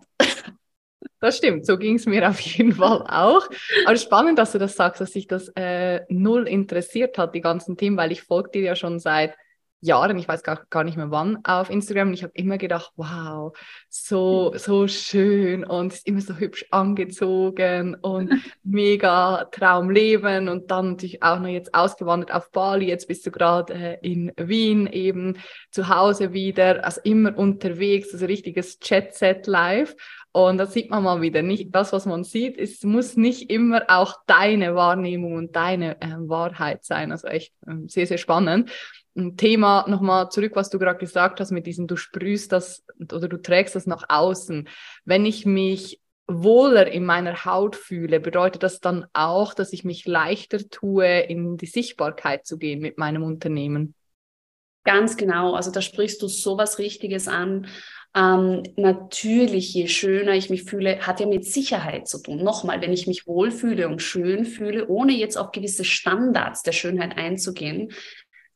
Das 1.22 1.38
stimmt, 1.38 1.68
so 1.68 1.78
ging 1.78 1.96
es 1.96 2.08
mir 2.08 2.28
auf 2.28 2.40
jeden 2.40 2.74
Fall 2.74 3.06
auch. 3.08 3.48
Aber 3.86 3.96
spannend, 3.96 4.40
dass 4.40 4.54
du 4.54 4.58
das 4.58 4.76
sagst, 4.76 5.00
dass 5.02 5.14
sich 5.14 5.28
das 5.28 5.50
äh, 5.56 6.02
null 6.10 6.48
interessiert 6.48 7.18
hat, 7.18 7.36
die 7.36 7.42
ganzen 7.42 7.78
Themen, 7.78 7.96
weil 7.96 8.12
ich 8.12 8.24
folge 8.24 8.50
dir 8.52 8.62
ja 8.62 8.76
schon 8.76 9.00
seit 9.00 9.36
Jahren, 9.82 10.18
ich 10.20 10.28
weiß 10.28 10.44
gar, 10.44 10.66
gar 10.70 10.84
nicht 10.84 10.96
mehr 10.96 11.10
wann, 11.10 11.40
auf 11.44 11.70
Instagram. 11.70 12.10
Und 12.10 12.14
ich 12.14 12.24
habe 12.24 12.34
immer 12.36 12.58
gedacht, 12.58 12.92
wow, 12.96 13.52
so, 13.90 14.54
so 14.56 14.88
schön 14.88 15.64
und 15.64 15.94
ist 15.94 16.08
immer 16.08 16.22
so 16.22 16.36
hübsch 16.36 16.66
angezogen 16.70 17.96
und 17.96 18.32
mega 18.64 19.46
Traumleben. 19.52 20.50
Und 20.50 20.70
dann 20.70 20.92
natürlich 20.92 21.24
auch 21.24 21.40
noch 21.40 21.48
jetzt 21.48 21.74
ausgewandert 21.74 22.32
auf 22.32 22.52
Bali. 22.52 22.88
Jetzt 22.88 23.08
bist 23.08 23.26
du 23.26 23.32
gerade 23.32 23.74
äh, 23.74 23.98
in 24.02 24.32
Wien 24.38 24.86
eben 24.86 25.38
zu 25.72 25.90
Hause 25.90 26.32
wieder, 26.32 26.86
also 26.86 27.02
immer 27.04 27.36
unterwegs, 27.36 28.14
also 28.14 28.28
richtiges 28.28 28.78
Jet-Set-Life. 28.82 29.96
Und 30.34 30.60
da 30.60 30.66
sieht 30.66 30.90
man 30.90 31.04
mal 31.04 31.22
wieder, 31.22 31.42
nicht 31.42 31.76
das, 31.76 31.92
was 31.92 32.06
man 32.06 32.24
sieht, 32.24 32.58
es 32.58 32.84
muss 32.84 33.18
nicht 33.18 33.50
immer 33.50 33.84
auch 33.90 34.16
deine 34.28 34.76
Wahrnehmung 34.76 35.34
und 35.34 35.56
deine 35.58 36.00
äh, 36.02 36.16
Wahrheit 36.20 36.86
sein. 36.86 37.12
Also 37.12 37.28
echt 37.28 37.54
äh, 37.68 37.74
sehr, 37.88 38.08
sehr 38.08 38.18
spannend 38.18 38.72
ein 39.16 39.38
Thema 39.38 39.86
nochmal 39.88 40.30
zurück, 40.30 40.54
was 40.56 40.70
du 40.70 40.80
gerade 40.80 41.00
gesagt 41.00 41.40
hast, 41.40 41.52
mit 41.52 41.68
diesem, 41.68 41.88
du 41.88 41.96
sprühst 41.96 42.52
das 42.52 42.84
oder 43.00 43.28
du 43.28 43.38
trägst 43.38 43.76
das 43.76 43.86
nach 43.86 44.06
außen. 44.08 44.70
Wenn 45.06 45.26
ich 45.26 45.46
mich 45.46 46.02
wohler 46.28 46.88
in 46.88 47.06
meiner 47.06 47.46
Haut 47.46 47.76
fühle, 47.76 48.20
bedeutet 48.20 48.64
das 48.64 48.80
dann 48.80 49.06
auch, 49.14 49.54
dass 49.54 49.74
ich 49.74 49.84
mich 49.84 50.06
leichter 50.06 50.60
tue, 50.70 51.22
in 51.22 51.58
die 51.58 51.66
Sichtbarkeit 51.66 52.46
zu 52.46 52.58
gehen 52.58 52.80
mit 52.80 52.98
meinem 52.98 53.24
Unternehmen? 53.24 53.96
Ganz 54.84 55.18
genau. 55.18 55.54
Also 55.54 55.72
da 55.72 55.82
sprichst 55.82 56.22
du 56.22 56.28
sowas 56.28 56.80
Richtiges 56.80 57.28
an. 57.28 57.68
Ähm, 58.16 58.64
natürlich, 58.76 59.74
je 59.74 59.88
schöner 59.88 60.34
ich 60.34 60.50
mich 60.50 60.64
fühle, 60.64 61.06
hat 61.06 61.20
ja 61.20 61.28
mit 61.28 61.46
Sicherheit 61.46 62.08
zu 62.08 62.22
tun. 62.22 62.44
Nochmal, 62.44 62.82
wenn 62.82 62.92
ich 62.92 63.08
mich 63.08 63.28
wohlfühle 63.28 63.88
und 63.88 64.02
schön 64.02 64.44
fühle, 64.44 64.88
ohne 64.88 65.14
jetzt 65.14 65.38
auf 65.38 65.52
gewisse 65.52 65.86
Standards 65.86 66.64
der 66.64 66.74
Schönheit 66.74 67.18
einzugehen, 67.18 67.92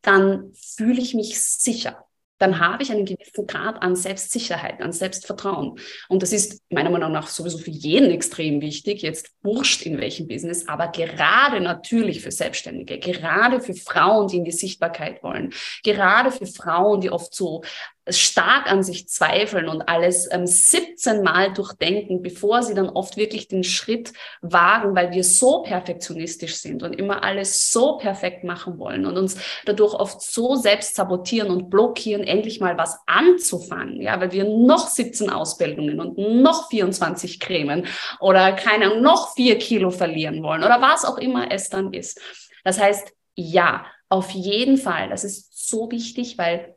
dann 0.05 0.53
fühle 0.53 1.01
ich 1.01 1.13
mich 1.13 1.41
sicher. 1.41 2.05
dann 2.38 2.59
habe 2.59 2.83
ich 2.83 2.91
einen 2.91 3.05
gewissen 3.05 3.47
Grad 3.47 3.81
an 3.81 3.95
Selbstsicherheit, 3.95 4.81
an 4.81 4.91
Selbstvertrauen. 4.91 5.79
Und 6.09 6.21
das 6.21 6.33
ist 6.33 6.62
meiner 6.69 6.89
Meinung 6.89 7.13
nach 7.13 7.27
sowieso 7.27 7.57
für 7.57 7.71
jeden 7.71 8.12
extrem 8.12 8.59
wichtig, 8.59 9.01
jetzt 9.03 9.31
wurscht 9.41 9.83
in 9.83 10.00
welchem 10.00 10.27
Business, 10.27 10.67
aber 10.67 10.89
gerade 10.89 11.62
natürlich 11.62 12.21
für 12.21 12.31
Selbstständige, 12.31 13.00
gerade 13.00 13.62
für 13.62 13.74
Frauen, 13.74 14.27
die 14.27 14.38
in 14.38 14.43
die 14.43 14.51
Sichtbarkeit 14.51 15.24
wollen, 15.24 15.53
gerade 15.83 16.29
für 16.29 16.45
Frauen, 16.45 17.00
die 17.00 17.09
oft 17.09 17.33
so 17.33 17.63
stark 18.09 18.71
an 18.71 18.83
sich 18.83 19.07
zweifeln 19.09 19.67
und 19.67 19.89
alles 19.89 20.27
ähm, 20.31 20.45
17 20.45 21.24
Mal 21.24 21.53
durchdenken, 21.53 22.21
bevor 22.21 22.62
sie 22.62 22.75
dann 22.75 22.89
oft 22.89 23.17
wirklich 23.17 23.47
den 23.47 23.63
Schritt 23.63 24.13
wagen, 24.41 24.95
weil 24.95 25.12
wir 25.12 25.24
so 25.24 25.63
perfektionistisch 25.63 26.55
sind 26.55 26.83
und 26.83 26.93
immer 26.93 27.24
alles 27.24 27.71
so 27.71 27.97
perfekt 27.97 28.43
machen 28.43 28.77
wollen 28.77 29.05
und 29.05 29.17
uns 29.17 29.38
dadurch 29.65 29.93
oft 29.93 30.21
so 30.21 30.55
selbst 30.55 30.95
sabotieren 30.95 31.50
und 31.50 31.69
blockieren, 31.69 32.24
endlich 32.24 32.59
mal 32.59 32.77
was 32.77 33.00
anzufangen, 33.07 34.01
ja, 34.01 34.19
weil 34.19 34.31
wir 34.31 34.43
noch 34.43 34.88
17 34.88 35.29
Ausbildungen 35.29 36.00
und 36.00 36.17
noch 36.17 36.69
24 36.69 37.39
Cremen 37.39 37.88
oder 38.19 38.53
keine 38.53 39.01
noch 39.01 39.33
vier 39.33 39.57
Kilo 39.57 39.89
verlieren 39.89 40.43
wollen 40.43 40.63
oder 40.63 40.81
was 40.81 41.05
auch 41.05 41.17
immer 41.17 41.51
es 41.51 41.69
dann 41.69 41.91
ist. 41.93 42.21
Das 42.63 42.79
heißt, 42.79 43.13
ja, 43.35 43.85
auf 44.09 44.29
jeden 44.31 44.77
Fall, 44.77 45.09
das 45.09 45.24
ist 45.24 45.67
so 45.67 45.91
wichtig, 45.91 46.38
weil 46.38 46.75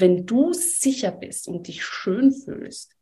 wenn 0.00 0.26
du 0.26 0.52
sicher 0.52 1.10
bist 1.10 1.48
und 1.48 1.68
dich 1.68 1.84
schön 1.84 2.32
fühlst, 2.32 2.94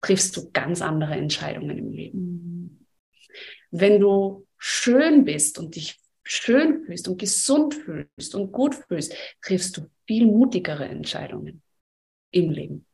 triffst 0.00 0.36
du 0.36 0.50
ganz 0.50 0.82
andere 0.82 1.14
Entscheidungen 1.14 1.78
im 1.78 1.90
Leben. 1.90 2.86
Wenn 3.70 4.00
du 4.00 4.46
schön 4.58 5.24
bist 5.24 5.58
und 5.58 5.76
dich 5.76 6.00
schön 6.24 6.84
fühlst 6.84 7.08
und 7.08 7.18
gesund 7.18 7.74
fühlst 7.74 8.34
und 8.34 8.52
gut 8.52 8.74
fühlst, 8.74 9.14
triffst 9.42 9.76
du 9.76 9.90
viel 10.06 10.26
mutigere 10.26 10.86
Entscheidungen 10.86 11.62
im 12.30 12.50
Leben. 12.50 12.86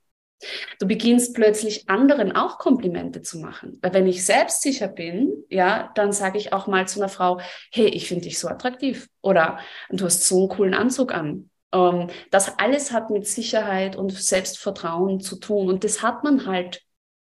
Du 0.79 0.87
beginnst 0.87 1.35
plötzlich 1.35 1.89
anderen 1.89 2.33
auch 2.33 2.59
Komplimente 2.59 3.23
zu 3.23 3.39
machen. 3.39 3.79
Weil 3.83 3.93
wenn 3.93 4.07
ich 4.07 4.25
selbstsicher 4.25 4.87
bin, 4.87 5.45
ja, 5.49 5.91
dann 5.97 6.13
sage 6.13 6.39
ich 6.39 6.53
auch 6.53 6.69
mal 6.69 6.87
zu 6.87 7.01
einer 7.01 7.09
Frau, 7.09 7.41
hey, 7.73 7.89
ich 7.89 8.07
finde 8.07 8.25
dich 8.25 8.39
so 8.39 8.49
attraktiv. 8.49 9.09
Oder 9.21 9.59
du 9.91 10.05
hast 10.05 10.25
so 10.25 10.41
einen 10.41 10.49
coolen 10.49 10.75
Anzug 10.75 11.13
an. 11.13 11.51
Ähm, 11.73 12.09
das 12.31 12.59
alles 12.59 12.93
hat 12.93 13.11
mit 13.11 13.27
Sicherheit 13.27 13.97
und 13.97 14.13
Selbstvertrauen 14.13 15.21
zu 15.21 15.37
tun. 15.37 15.69
Und 15.69 15.85
das 15.85 16.03
hat 16.03 16.25
man 16.25 16.47
halt 16.47 16.83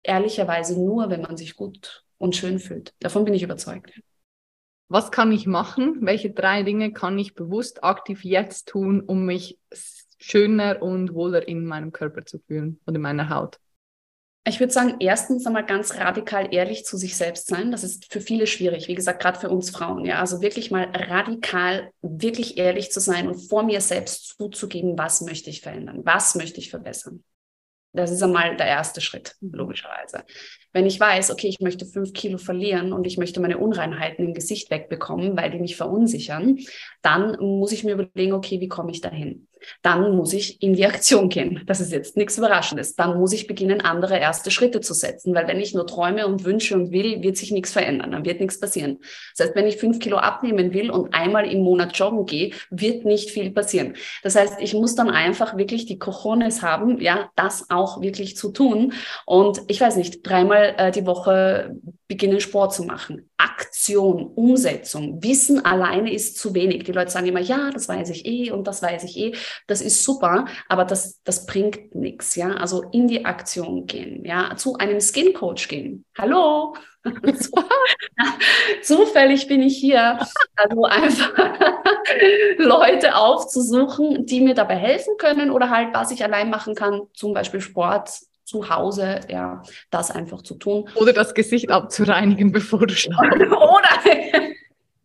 ehrlicherweise 0.03 0.75
nur, 0.75 1.09
wenn 1.09 1.21
man 1.21 1.37
sich 1.37 1.55
gut 1.55 2.03
und 2.17 2.35
schön 2.35 2.59
fühlt. 2.59 2.93
Davon 2.99 3.25
bin 3.25 3.33
ich 3.33 3.43
überzeugt. 3.43 3.91
Was 4.89 5.11
kann 5.11 5.31
ich 5.31 5.47
machen? 5.47 5.97
Welche 6.01 6.31
drei 6.31 6.63
Dinge 6.63 6.93
kann 6.93 7.19
ich 7.19 7.35
bewusst 7.35 7.83
aktiv 7.83 8.23
jetzt 8.23 8.69
tun, 8.69 9.01
um 9.01 9.25
mich 9.25 9.59
schöner 10.17 10.81
und 10.81 11.13
wohler 11.13 11.45
in 11.47 11.65
meinem 11.65 11.91
Körper 11.91 12.25
zu 12.25 12.39
fühlen 12.39 12.79
und 12.85 12.95
in 12.95 13.01
meiner 13.01 13.29
Haut? 13.29 13.59
Ich 14.47 14.61
würde 14.61 14.71
sagen, 14.71 14.95
erstens 15.01 15.45
einmal 15.45 15.65
ganz 15.65 15.95
radikal 15.95 16.53
ehrlich 16.53 16.85
zu 16.85 16.95
sich 16.95 17.17
selbst 17.17 17.47
sein. 17.47 17.69
Das 17.69 17.83
ist 17.83 18.11
für 18.13 18.21
viele 18.21 18.47
schwierig. 18.47 18.87
Wie 18.87 18.95
gesagt, 18.95 19.21
gerade 19.21 19.37
für 19.37 19.49
uns 19.49 19.71
Frauen. 19.71 20.05
Ja, 20.05 20.19
also 20.19 20.41
wirklich 20.41 20.71
mal 20.71 20.85
radikal, 20.93 21.91
wirklich 22.01 22.57
ehrlich 22.57 22.89
zu 22.89 23.01
sein 23.01 23.27
und 23.27 23.35
vor 23.35 23.63
mir 23.63 23.81
selbst 23.81 24.37
zuzugeben, 24.37 24.97
was 24.97 25.19
möchte 25.19 25.49
ich 25.49 25.59
verändern? 25.59 25.99
Was 26.05 26.35
möchte 26.35 26.61
ich 26.61 26.69
verbessern? 26.69 27.25
Das 27.91 28.09
ist 28.09 28.23
einmal 28.23 28.55
der 28.55 28.67
erste 28.67 29.01
Schritt, 29.01 29.35
logischerweise. 29.41 30.23
Wenn 30.77 30.85
ich 30.85 30.99
weiß, 30.99 31.31
okay, 31.31 31.47
ich 31.47 31.59
möchte 31.59 31.87
fünf 31.87 32.13
Kilo 32.13 32.37
verlieren 32.37 32.93
und 32.93 33.07
ich 33.07 33.17
möchte 33.17 33.39
meine 33.39 33.57
Unreinheiten 33.57 34.27
im 34.27 34.35
Gesicht 34.35 34.69
wegbekommen, 34.69 35.35
weil 35.35 35.49
die 35.49 35.57
mich 35.57 35.75
verunsichern, 35.75 36.59
dann 37.01 37.35
muss 37.39 37.71
ich 37.71 37.83
mir 37.83 37.93
überlegen, 37.93 38.33
okay, 38.33 38.61
wie 38.61 38.67
komme 38.67 38.91
ich 38.91 39.01
dahin? 39.01 39.47
dann 39.81 40.15
muss 40.15 40.33
ich 40.33 40.61
in 40.61 40.73
die 40.73 40.85
Aktion 40.85 41.29
gehen. 41.29 41.61
Das 41.65 41.79
ist 41.79 41.91
jetzt 41.91 42.17
nichts 42.17 42.37
Überraschendes. 42.37 42.95
Dann 42.95 43.19
muss 43.19 43.33
ich 43.33 43.47
beginnen, 43.47 43.81
andere 43.81 44.17
erste 44.17 44.51
Schritte 44.51 44.81
zu 44.81 44.93
setzen, 44.93 45.33
weil 45.33 45.47
wenn 45.47 45.59
ich 45.59 45.73
nur 45.73 45.87
träume 45.87 46.27
und 46.27 46.43
wünsche 46.43 46.75
und 46.75 46.91
will, 46.91 47.21
wird 47.21 47.37
sich 47.37 47.51
nichts 47.51 47.71
verändern, 47.71 48.11
dann 48.11 48.25
wird 48.25 48.39
nichts 48.39 48.59
passieren. 48.59 48.99
Das 49.35 49.47
heißt, 49.47 49.55
wenn 49.55 49.67
ich 49.67 49.77
fünf 49.77 49.99
Kilo 49.99 50.17
abnehmen 50.17 50.73
will 50.73 50.91
und 50.91 51.13
einmal 51.13 51.51
im 51.51 51.61
Monat 51.61 51.97
joggen 51.97 52.25
gehe, 52.25 52.51
wird 52.69 53.05
nicht 53.05 53.31
viel 53.31 53.51
passieren. 53.51 53.95
Das 54.23 54.35
heißt, 54.35 54.55
ich 54.59 54.73
muss 54.73 54.95
dann 54.95 55.09
einfach 55.09 55.57
wirklich 55.57 55.85
die 55.85 55.99
Cojones 55.99 56.61
haben, 56.61 56.99
ja, 56.99 57.29
das 57.35 57.69
auch 57.69 58.01
wirklich 58.01 58.37
zu 58.37 58.51
tun. 58.51 58.93
Und 59.25 59.61
ich 59.67 59.81
weiß 59.81 59.95
nicht, 59.95 60.25
dreimal 60.27 60.66
äh, 60.77 60.91
die 60.91 61.05
Woche 61.05 61.75
beginnen 62.07 62.39
Sport 62.39 62.73
zu 62.73 62.83
machen. 62.83 63.29
Aktion, 63.37 64.27
Umsetzung. 64.35 65.21
Wissen 65.23 65.65
alleine 65.65 66.11
ist 66.11 66.37
zu 66.37 66.53
wenig. 66.53 66.83
Die 66.83 66.91
Leute 66.91 67.11
sagen 67.11 67.27
immer, 67.27 67.39
ja, 67.39 67.69
das 67.71 67.89
weiß 67.89 68.09
ich 68.09 68.25
eh 68.25 68.51
und 68.51 68.67
das 68.67 68.81
weiß 68.81 69.03
ich 69.03 69.17
eh. 69.17 69.35
Das 69.67 69.81
ist 69.81 70.03
super, 70.03 70.45
aber 70.69 70.85
das, 70.85 71.21
das 71.23 71.45
bringt 71.45 71.95
nichts. 71.95 72.35
Ja, 72.35 72.55
also 72.55 72.83
in 72.91 73.07
die 73.07 73.25
Aktion 73.25 73.85
gehen. 73.85 74.25
Ja, 74.25 74.55
zu 74.55 74.75
einem 74.75 74.99
Skin 75.01 75.33
Coach 75.33 75.67
gehen. 75.67 76.05
Hallo. 76.17 76.75
Zufällig 78.81 79.47
bin 79.47 79.61
ich 79.61 79.77
hier. 79.77 80.19
Also 80.55 80.83
einfach 80.83 81.33
Leute 82.57 83.15
aufzusuchen, 83.15 84.25
die 84.25 84.41
mir 84.41 84.53
dabei 84.53 84.75
helfen 84.75 85.15
können 85.17 85.51
oder 85.51 85.69
halt, 85.69 85.93
was 85.93 86.11
ich 86.11 86.23
allein 86.23 86.49
machen 86.49 86.75
kann, 86.75 87.03
zum 87.13 87.33
Beispiel 87.33 87.61
Sport, 87.61 88.09
zu 88.47 88.69
Hause, 88.69 89.19
ja, 89.29 89.61
das 89.91 90.09
einfach 90.09 90.41
zu 90.41 90.55
tun. 90.55 90.89
Oder 90.95 91.11
das 91.11 91.33
Gesicht 91.33 91.69
abzureinigen, 91.69 92.51
bevor 92.51 92.87
du 92.87 92.93
schlafst. 92.95 93.35
Oder 93.35 93.89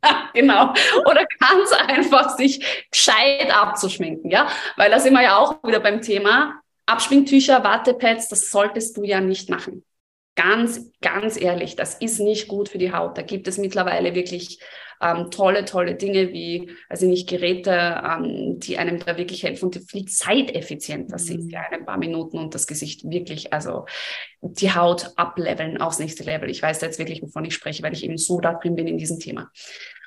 genau. 0.32 0.72
Oder 1.04 1.26
ganz 1.40 1.72
einfach 1.88 2.36
sich 2.36 2.86
gescheit 2.90 3.52
abzuschminken, 3.54 4.30
ja. 4.30 4.46
Weil 4.76 4.90
da 4.90 5.00
sind 5.00 5.14
wir 5.14 5.22
ja 5.22 5.36
auch 5.36 5.62
wieder 5.64 5.80
beim 5.80 6.00
Thema 6.00 6.60
Abschminktücher, 6.86 7.64
Wattepads, 7.64 8.28
das 8.28 8.50
solltest 8.50 8.96
du 8.96 9.02
ja 9.02 9.20
nicht 9.20 9.50
machen. 9.50 9.84
Ganz, 10.34 10.90
ganz 11.00 11.40
ehrlich, 11.40 11.76
das 11.76 11.94
ist 11.94 12.20
nicht 12.20 12.48
gut 12.48 12.68
für 12.68 12.78
die 12.78 12.92
Haut. 12.92 13.18
Da 13.18 13.22
gibt 13.22 13.48
es 13.48 13.58
mittlerweile 13.58 14.14
wirklich 14.14 14.60
ähm, 15.02 15.30
tolle, 15.30 15.64
tolle 15.64 15.96
Dinge 15.96 16.32
wie, 16.32 16.70
also 16.88 17.06
nicht 17.06 17.28
Geräte, 17.28 17.70
ähm, 17.70 18.58
die 18.60 18.78
einem 18.78 18.98
da 18.98 19.16
wirklich 19.18 19.42
helfen 19.42 19.66
und 19.66 19.74
die 19.74 19.80
viel 19.80 20.06
zeiteffizienter 20.06 21.18
sind, 21.18 21.44
mhm. 21.44 21.50
ja, 21.50 21.62
ein 21.70 21.84
paar 21.84 21.98
Minuten 21.98 22.38
und 22.38 22.54
das 22.54 22.66
Gesicht 22.66 23.02
wirklich, 23.04 23.52
also 23.52 23.86
die 24.40 24.72
Haut 24.72 25.10
ableveln 25.16 25.80
aufs 25.80 25.98
nächste 25.98 26.24
Level. 26.24 26.48
Ich 26.48 26.62
weiß 26.62 26.80
jetzt 26.80 26.98
wirklich, 26.98 27.22
wovon 27.22 27.44
ich 27.44 27.54
spreche, 27.54 27.82
weil 27.82 27.92
ich 27.92 28.04
eben 28.04 28.18
so 28.18 28.40
da 28.40 28.54
drin 28.54 28.76
bin 28.76 28.86
in 28.86 28.98
diesem 28.98 29.18
Thema. 29.18 29.50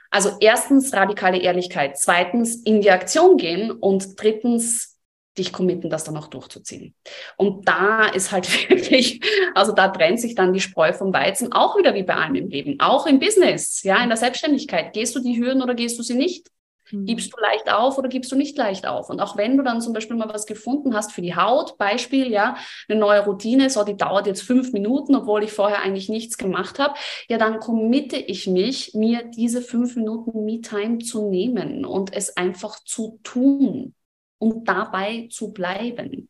Also 0.10 0.32
erstens 0.40 0.94
radikale 0.94 1.40
Ehrlichkeit, 1.40 1.98
zweitens 1.98 2.56
in 2.64 2.80
die 2.80 2.92
Aktion 2.92 3.38
gehen 3.38 3.72
und 3.72 4.22
drittens 4.22 4.95
dich 5.38 5.54
committen, 5.54 5.90
das 5.90 6.04
dann 6.04 6.18
auch 6.18 6.28
durchzuziehen. 6.28 6.96
Und 7.38 7.68
da 7.68 8.06
ist 8.08 8.32
halt 8.32 8.48
wirklich, 8.70 9.22
also 9.54 9.72
da 9.72 9.90
trennt 9.90 10.20
sich 10.20 10.36
dann 10.36 10.54
die 10.54 10.62
Spreu 10.62 10.94
vom 10.94 11.14
Weizen, 11.14 11.52
auch 11.52 11.78
wieder 11.78 11.94
wie 11.94 12.04
bei 12.04 12.16
allem 12.16 12.36
im 12.36 12.50
Leben, 12.50 12.80
auch 12.80 13.06
im 13.06 13.20
Business, 13.20 13.84
ja, 13.84 14.02
in 14.02 14.10
der 14.10 14.18
Selbstständigkeit. 14.18 14.94
Gehst 14.94 15.16
du 15.16 15.20
die 15.20 15.40
Hürden 15.40 15.62
oder 15.62 15.76
gehst 15.76 16.00
du 16.00 16.04
sie 16.04 16.16
nicht? 16.16 16.48
Mhm. 16.92 17.06
Gibst 17.06 17.34
du 17.34 17.42
leicht 17.42 17.72
auf 17.72 17.98
oder 17.98 18.10
gibst 18.10 18.32
du 18.32 18.36
nicht 18.36 18.58
leicht 18.58 18.88
auf? 18.88 19.10
Und 19.10 19.20
auch 19.20 19.38
wenn 19.38 19.58
du 19.58 19.64
dann 19.64 19.82
zum 19.82 19.94
Beispiel 19.94 20.16
mal 20.16 20.30
was 20.30 20.46
gefunden 20.46 20.94
hast 20.94 21.12
für 21.12 21.22
die 21.22 21.36
Haut, 21.36 21.78
Beispiel, 21.78 22.32
ja, 22.32 22.58
eine 22.88 23.00
neue 23.00 23.26
Routine, 23.26 23.70
so, 23.70 23.84
die 23.84 23.98
dauert 23.98 24.28
jetzt 24.28 24.44
fünf 24.44 24.72
Minuten, 24.72 25.16
obwohl 25.16 25.44
ich 25.44 25.52
vorher 25.52 25.82
eigentlich 25.82 26.10
nichts 26.10 26.38
gemacht 26.38 26.80
habe, 26.80 26.94
ja, 27.28 27.38
dann 27.38 27.60
committe 27.60 28.18
ich 28.18 28.48
mich, 28.48 28.94
mir 28.94 29.24
diese 29.24 29.62
fünf 29.62 29.96
Minuten 29.96 30.46
Me-Time 30.46 31.00
zu 31.00 31.30
nehmen 31.30 31.86
und 31.86 32.14
es 32.14 32.38
einfach 32.38 32.80
zu 32.84 33.20
tun 33.24 33.96
und 34.38 34.68
dabei 34.68 35.28
zu 35.32 35.52
bleiben. 35.52 36.30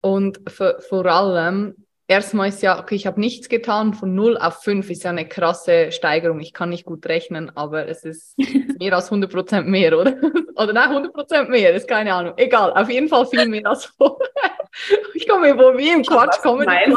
Und 0.00 0.40
vor 0.50 1.06
allem, 1.06 1.86
erstmal 2.06 2.50
ist 2.50 2.62
ja, 2.62 2.78
okay, 2.78 2.94
ich 2.94 3.06
habe 3.06 3.18
nichts 3.18 3.48
getan, 3.48 3.94
von 3.94 4.14
0 4.14 4.36
auf 4.36 4.62
5 4.62 4.90
ist 4.90 5.04
ja 5.04 5.10
eine 5.10 5.26
krasse 5.26 5.92
Steigerung. 5.92 6.40
Ich 6.40 6.52
kann 6.52 6.68
nicht 6.68 6.84
gut 6.84 7.06
rechnen, 7.06 7.50
aber 7.56 7.88
es 7.88 8.04
ist 8.04 8.36
mehr 8.78 8.94
als 8.94 9.06
100 9.06 9.32
Prozent 9.32 9.68
mehr, 9.68 9.98
oder? 9.98 10.14
oder 10.56 10.72
nein, 10.72 10.90
100 10.90 11.12
Prozent 11.12 11.48
mehr, 11.48 11.72
ist 11.74 11.88
keine 11.88 12.12
Ahnung. 12.12 12.34
Egal, 12.36 12.72
auf 12.72 12.90
jeden 12.90 13.08
Fall 13.08 13.26
viel 13.26 13.46
mehr 13.48 13.66
als 13.66 13.86
vorher. 13.86 14.28
Ich 15.14 15.28
komme 15.28 15.54
mir 15.54 15.56
wohl 15.56 15.78
wie 15.78 15.90
im 15.90 16.02
Quatsch 16.02 16.40
kommen. 16.42 16.66
Nein, 16.66 16.92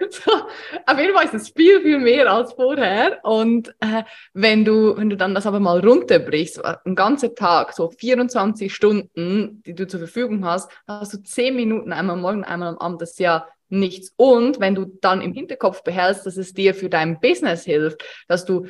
So, 0.10 0.32
auf 0.32 0.98
jeden 0.98 1.14
Fall 1.14 1.26
ist 1.26 1.34
es 1.34 1.48
viel, 1.50 1.80
viel 1.82 1.98
mehr 1.98 2.30
als 2.32 2.52
vorher. 2.54 3.20
Und 3.22 3.74
äh, 3.80 4.02
wenn, 4.32 4.64
du, 4.64 4.96
wenn 4.96 5.10
du 5.10 5.16
dann 5.16 5.34
das 5.34 5.46
aber 5.46 5.60
mal 5.60 5.80
runterbrichst, 5.80 6.56
so 6.56 6.62
einen 6.62 6.94
ganzen 6.94 7.34
Tag, 7.34 7.72
so 7.74 7.90
24 7.90 8.74
Stunden, 8.74 9.62
die 9.64 9.74
du 9.74 9.86
zur 9.86 10.00
Verfügung 10.00 10.44
hast, 10.44 10.70
hast 10.86 11.12
du 11.12 11.22
10 11.22 11.54
Minuten, 11.54 11.92
einmal 11.92 12.16
am 12.16 12.22
Morgen, 12.22 12.44
einmal 12.44 12.70
am 12.70 12.78
Abend, 12.78 13.02
das 13.02 13.12
ist 13.12 13.20
ja 13.20 13.46
nichts. 13.68 14.12
Und 14.16 14.58
wenn 14.58 14.74
du 14.74 14.86
dann 15.00 15.20
im 15.20 15.32
Hinterkopf 15.32 15.82
behältst, 15.82 16.26
dass 16.26 16.36
es 16.36 16.54
dir 16.54 16.74
für 16.74 16.88
dein 16.88 17.20
Business 17.20 17.64
hilft, 17.64 18.02
dass 18.26 18.44
du 18.44 18.66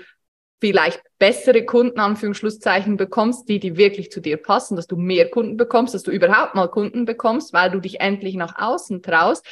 vielleicht 0.61 1.03
bessere 1.19 1.65
Kunden, 1.65 1.99
Anführungsschlusszeichen, 1.99 2.97
bekommst, 2.97 3.49
die, 3.49 3.59
die 3.59 3.77
wirklich 3.77 4.11
zu 4.11 4.21
dir 4.21 4.37
passen, 4.37 4.77
dass 4.77 4.87
du 4.87 4.97
mehr 4.97 5.31
Kunden 5.31 5.57
bekommst, 5.57 5.95
dass 5.95 6.03
du 6.03 6.11
überhaupt 6.11 6.55
mal 6.55 6.69
Kunden 6.69 7.07
bekommst, 7.07 7.53
weil 7.53 7.71
du 7.71 7.81
dich 7.81 8.01
endlich 8.01 8.35
nach 8.35 8.57
außen 8.59 9.03
traust, 9.03 9.47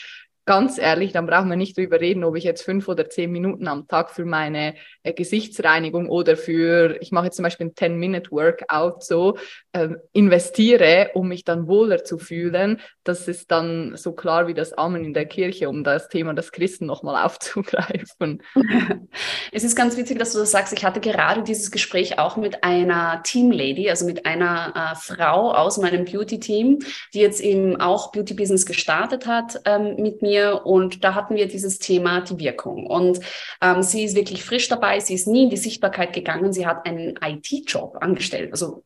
ganz 0.49 0.78
ehrlich, 0.78 1.12
dann 1.12 1.26
brauchen 1.26 1.50
wir 1.50 1.57
nicht 1.57 1.76
drüber 1.76 2.00
reden, 2.00 2.25
ob 2.25 2.35
ich 2.35 2.43
jetzt 2.43 2.62
fünf 2.62 2.88
oder 2.88 3.11
zehn 3.11 3.31
Minuten 3.31 3.69
am 3.69 3.87
Tag 3.87 4.11
für 4.11 4.25
meine 4.25 4.76
äh, 5.02 5.12
Gesichtsreinigung 5.12 6.09
oder 6.09 6.38
für, 6.38 6.97
ich 7.02 7.12
mache 7.12 7.26
jetzt 7.26 7.37
zum 7.37 7.43
Beispiel 7.43 7.67
ein 7.67 7.75
10-Minute-Workout 7.75 9.05
so, 9.05 9.37
äh, 9.73 9.90
investiere, 10.14 11.11
um 11.12 11.28
mich 11.28 11.45
dann 11.45 11.69
wohler 11.69 12.02
zu 12.02 12.17
fühlen. 12.17 12.81
Das 13.05 13.28
ist 13.28 13.50
dann 13.50 13.95
so 13.97 14.12
klar 14.12 14.47
wie 14.47 14.55
das 14.55 14.73
Amen 14.73 15.05
in 15.05 15.12
der 15.12 15.26
Kirche, 15.26 15.69
um 15.69 15.85
das 15.85 16.09
Thema 16.09 16.33
des 16.33 16.50
Christen 16.50 16.87
nochmal 16.87 17.23
aufzugreifen. 17.26 18.43
Es 19.50 19.64
ist 19.64 19.76
ganz 19.76 19.97
witzig, 19.97 20.19
dass 20.19 20.33
du 20.33 20.38
das 20.38 20.50
sagst. 20.50 20.73
Ich 20.73 20.85
hatte 20.85 21.00
gerade 21.00 21.43
dieses 21.43 21.71
Gespräch 21.71 22.19
auch 22.19 22.37
mit 22.37 22.64
einer 22.64 23.23
Teamlady, 23.25 23.88
also 23.90 24.05
mit 24.05 24.26
einer 24.26 24.93
äh, 24.93 24.97
Frau 24.97 25.52
aus 25.52 25.78
meinem 25.78 26.05
Beauty-Team, 26.05 26.81
die 27.14 27.21
jetzt 27.21 27.40
eben 27.40 27.81
auch 27.81 28.12
Beauty-Business 28.12 28.67
gestartet 28.67 29.26
hat 29.26 29.61
ähm, 29.64 29.97
mit 29.97 30.23
mir 30.23 30.38
mir 30.38 30.66
und 30.66 31.04
da 31.04 31.14
hatten 31.14 31.37
wir 31.37 31.49
dieses 31.49 31.78
Thema 31.78 32.21
die 32.21 32.38
Wirkung. 32.38 32.87
Und 32.87 33.21
ähm, 33.61 33.83
sie 33.83 34.04
ist 34.04 34.16
wirklich 34.16 34.45
frisch 34.45 34.68
dabei, 34.68 35.00
sie 35.00 35.14
ist 35.14 35.26
nie 35.26 35.45
in 35.45 35.50
die 35.50 35.57
Sichtbarkeit 35.57 36.12
gegangen, 36.12 36.52
sie 36.52 36.66
hat 36.66 36.87
einen 36.87 37.18
IT-Job 37.23 37.99
angestellt, 38.00 38.52
also 38.52 38.85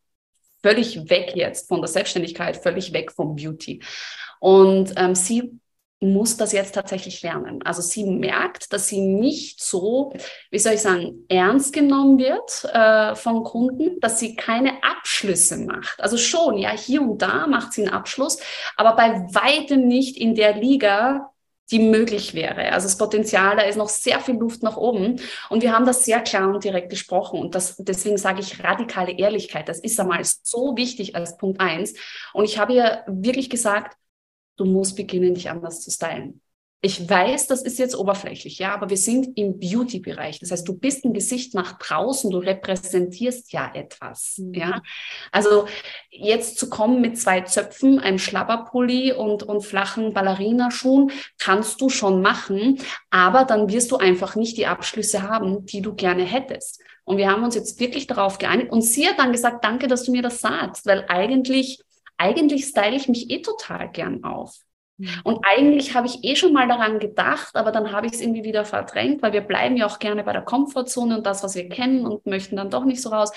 völlig 0.62 1.10
weg 1.10 1.32
jetzt 1.34 1.68
von 1.68 1.80
der 1.80 1.88
Selbstständigkeit, 1.88 2.56
völlig 2.56 2.92
weg 2.92 3.12
vom 3.12 3.36
Beauty. 3.36 3.82
Und 4.40 4.92
ähm, 4.96 5.14
sie 5.14 5.58
muss 6.02 6.36
das 6.36 6.52
jetzt 6.52 6.74
tatsächlich 6.74 7.22
lernen. 7.22 7.62
Also 7.62 7.80
sie 7.80 8.04
merkt, 8.04 8.72
dass 8.72 8.88
sie 8.88 9.00
nicht 9.00 9.62
so, 9.62 10.12
wie 10.50 10.58
soll 10.58 10.72
ich 10.72 10.82
sagen, 10.82 11.24
ernst 11.28 11.72
genommen 11.72 12.18
wird 12.18 12.64
äh, 12.74 13.14
von 13.14 13.44
Kunden, 13.44 14.00
dass 14.00 14.18
sie 14.18 14.34
keine 14.34 14.82
Abschlüsse 14.82 15.58
macht. 15.58 16.00
Also 16.00 16.18
schon, 16.18 16.58
ja, 16.58 16.70
hier 16.70 17.02
und 17.02 17.22
da 17.22 17.46
macht 17.46 17.72
sie 17.72 17.84
einen 17.84 17.94
Abschluss, 17.94 18.38
aber 18.76 18.96
bei 18.96 19.10
weitem 19.32 19.86
nicht 19.86 20.16
in 20.16 20.34
der 20.34 20.56
Liga, 20.56 21.31
die 21.70 21.78
möglich 21.78 22.34
wäre. 22.34 22.72
Also 22.72 22.86
das 22.86 22.98
Potenzial, 22.98 23.56
da 23.56 23.62
ist 23.62 23.76
noch 23.76 23.88
sehr 23.88 24.20
viel 24.20 24.34
Luft 24.34 24.62
nach 24.62 24.76
oben. 24.76 25.20
Und 25.48 25.62
wir 25.62 25.72
haben 25.72 25.86
das 25.86 26.04
sehr 26.04 26.20
klar 26.20 26.48
und 26.48 26.64
direkt 26.64 26.90
gesprochen. 26.90 27.40
Und 27.40 27.54
das, 27.54 27.76
deswegen 27.78 28.18
sage 28.18 28.40
ich 28.40 28.62
radikale 28.62 29.12
Ehrlichkeit. 29.12 29.68
Das 29.68 29.80
ist 29.80 29.98
einmal 29.98 30.22
so 30.24 30.76
wichtig 30.76 31.16
als 31.16 31.36
Punkt 31.36 31.60
eins. 31.60 31.94
Und 32.34 32.44
ich 32.44 32.58
habe 32.58 32.74
ihr 32.74 33.04
wirklich 33.06 33.48
gesagt, 33.48 33.96
du 34.56 34.64
musst 34.64 34.96
beginnen, 34.96 35.34
dich 35.34 35.48
anders 35.50 35.80
zu 35.80 35.90
stylen. 35.90 36.42
Ich 36.84 37.08
weiß, 37.08 37.46
das 37.46 37.62
ist 37.62 37.78
jetzt 37.78 37.94
oberflächlich, 37.94 38.58
ja, 38.58 38.74
aber 38.74 38.90
wir 38.90 38.96
sind 38.96 39.38
im 39.38 39.60
Beauty-Bereich. 39.60 40.40
Das 40.40 40.50
heißt, 40.50 40.66
du 40.66 40.76
bist 40.76 41.04
ein 41.04 41.14
Gesicht 41.14 41.54
nach 41.54 41.78
draußen, 41.78 42.28
du 42.28 42.38
repräsentierst 42.38 43.52
ja 43.52 43.70
etwas, 43.72 44.38
mhm. 44.38 44.54
ja. 44.54 44.82
Also 45.30 45.68
jetzt 46.10 46.58
zu 46.58 46.68
kommen 46.68 47.00
mit 47.00 47.16
zwei 47.20 47.42
Zöpfen, 47.42 48.00
einem 48.00 48.18
Schlabberpulli 48.18 49.12
und, 49.12 49.44
und 49.44 49.60
flachen 49.60 50.12
Ballerinaschuhen, 50.12 51.12
kannst 51.38 51.80
du 51.80 51.88
schon 51.88 52.20
machen, 52.20 52.80
aber 53.10 53.44
dann 53.44 53.70
wirst 53.70 53.92
du 53.92 53.98
einfach 53.98 54.34
nicht 54.34 54.56
die 54.56 54.66
Abschlüsse 54.66 55.22
haben, 55.22 55.64
die 55.64 55.82
du 55.82 55.94
gerne 55.94 56.24
hättest. 56.24 56.82
Und 57.04 57.16
wir 57.16 57.30
haben 57.30 57.44
uns 57.44 57.54
jetzt 57.54 57.78
wirklich 57.78 58.08
darauf 58.08 58.38
geeinigt 58.38 58.72
und 58.72 58.82
sie 58.82 59.06
hat 59.06 59.20
dann 59.20 59.30
gesagt, 59.30 59.64
danke, 59.64 59.86
dass 59.86 60.02
du 60.02 60.10
mir 60.10 60.22
das 60.22 60.40
sagst, 60.40 60.84
weil 60.86 61.04
eigentlich, 61.06 61.80
eigentlich 62.16 62.64
style 62.64 62.96
ich 62.96 63.06
mich 63.06 63.30
eh 63.30 63.40
total 63.40 63.88
gern 63.88 64.24
auf. 64.24 64.56
Mhm. 64.98 65.08
Und 65.24 65.44
eigentlich 65.44 65.94
habe 65.94 66.06
ich 66.06 66.22
eh 66.24 66.36
schon 66.36 66.52
mal 66.52 66.68
daran 66.68 66.98
gedacht, 66.98 67.56
aber 67.56 67.72
dann 67.72 67.92
habe 67.92 68.06
ich 68.06 68.12
es 68.12 68.20
irgendwie 68.20 68.44
wieder 68.44 68.64
verdrängt, 68.64 69.22
weil 69.22 69.32
wir 69.32 69.40
bleiben 69.40 69.76
ja 69.76 69.86
auch 69.86 69.98
gerne 69.98 70.24
bei 70.24 70.32
der 70.32 70.42
Komfortzone 70.42 71.16
und 71.16 71.26
das, 71.26 71.42
was 71.42 71.54
wir 71.54 71.68
kennen 71.68 72.06
und 72.06 72.26
möchten 72.26 72.56
dann 72.56 72.70
doch 72.70 72.84
nicht 72.84 73.02
so 73.02 73.10
raus. 73.10 73.32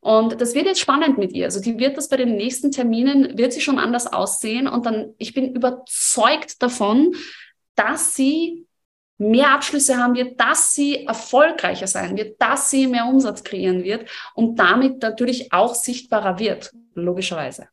Und 0.00 0.40
das 0.40 0.54
wird 0.54 0.66
jetzt 0.66 0.80
spannend 0.80 1.18
mit 1.18 1.32
ihr. 1.32 1.44
Also 1.44 1.60
die 1.60 1.78
wird 1.78 1.96
das 1.96 2.08
bei 2.08 2.16
den 2.16 2.36
nächsten 2.36 2.70
Terminen, 2.70 3.36
wird 3.36 3.52
sie 3.52 3.60
schon 3.60 3.78
anders 3.78 4.10
aussehen. 4.10 4.66
Und 4.66 4.86
dann, 4.86 5.14
ich 5.18 5.34
bin 5.34 5.54
überzeugt 5.54 6.62
davon, 6.62 7.14
dass 7.74 8.14
sie 8.14 8.66
mehr 9.18 9.50
Abschlüsse 9.50 9.98
haben 9.98 10.14
wird, 10.14 10.40
dass 10.40 10.72
sie 10.72 11.04
erfolgreicher 11.04 11.86
sein 11.86 12.16
wird, 12.16 12.40
dass 12.40 12.70
sie 12.70 12.86
mehr 12.86 13.04
Umsatz 13.04 13.44
kreieren 13.44 13.84
wird 13.84 14.08
und 14.34 14.58
damit 14.58 15.02
natürlich 15.02 15.52
auch 15.52 15.74
sichtbarer 15.74 16.38
wird, 16.38 16.72
logischerweise. 16.94 17.68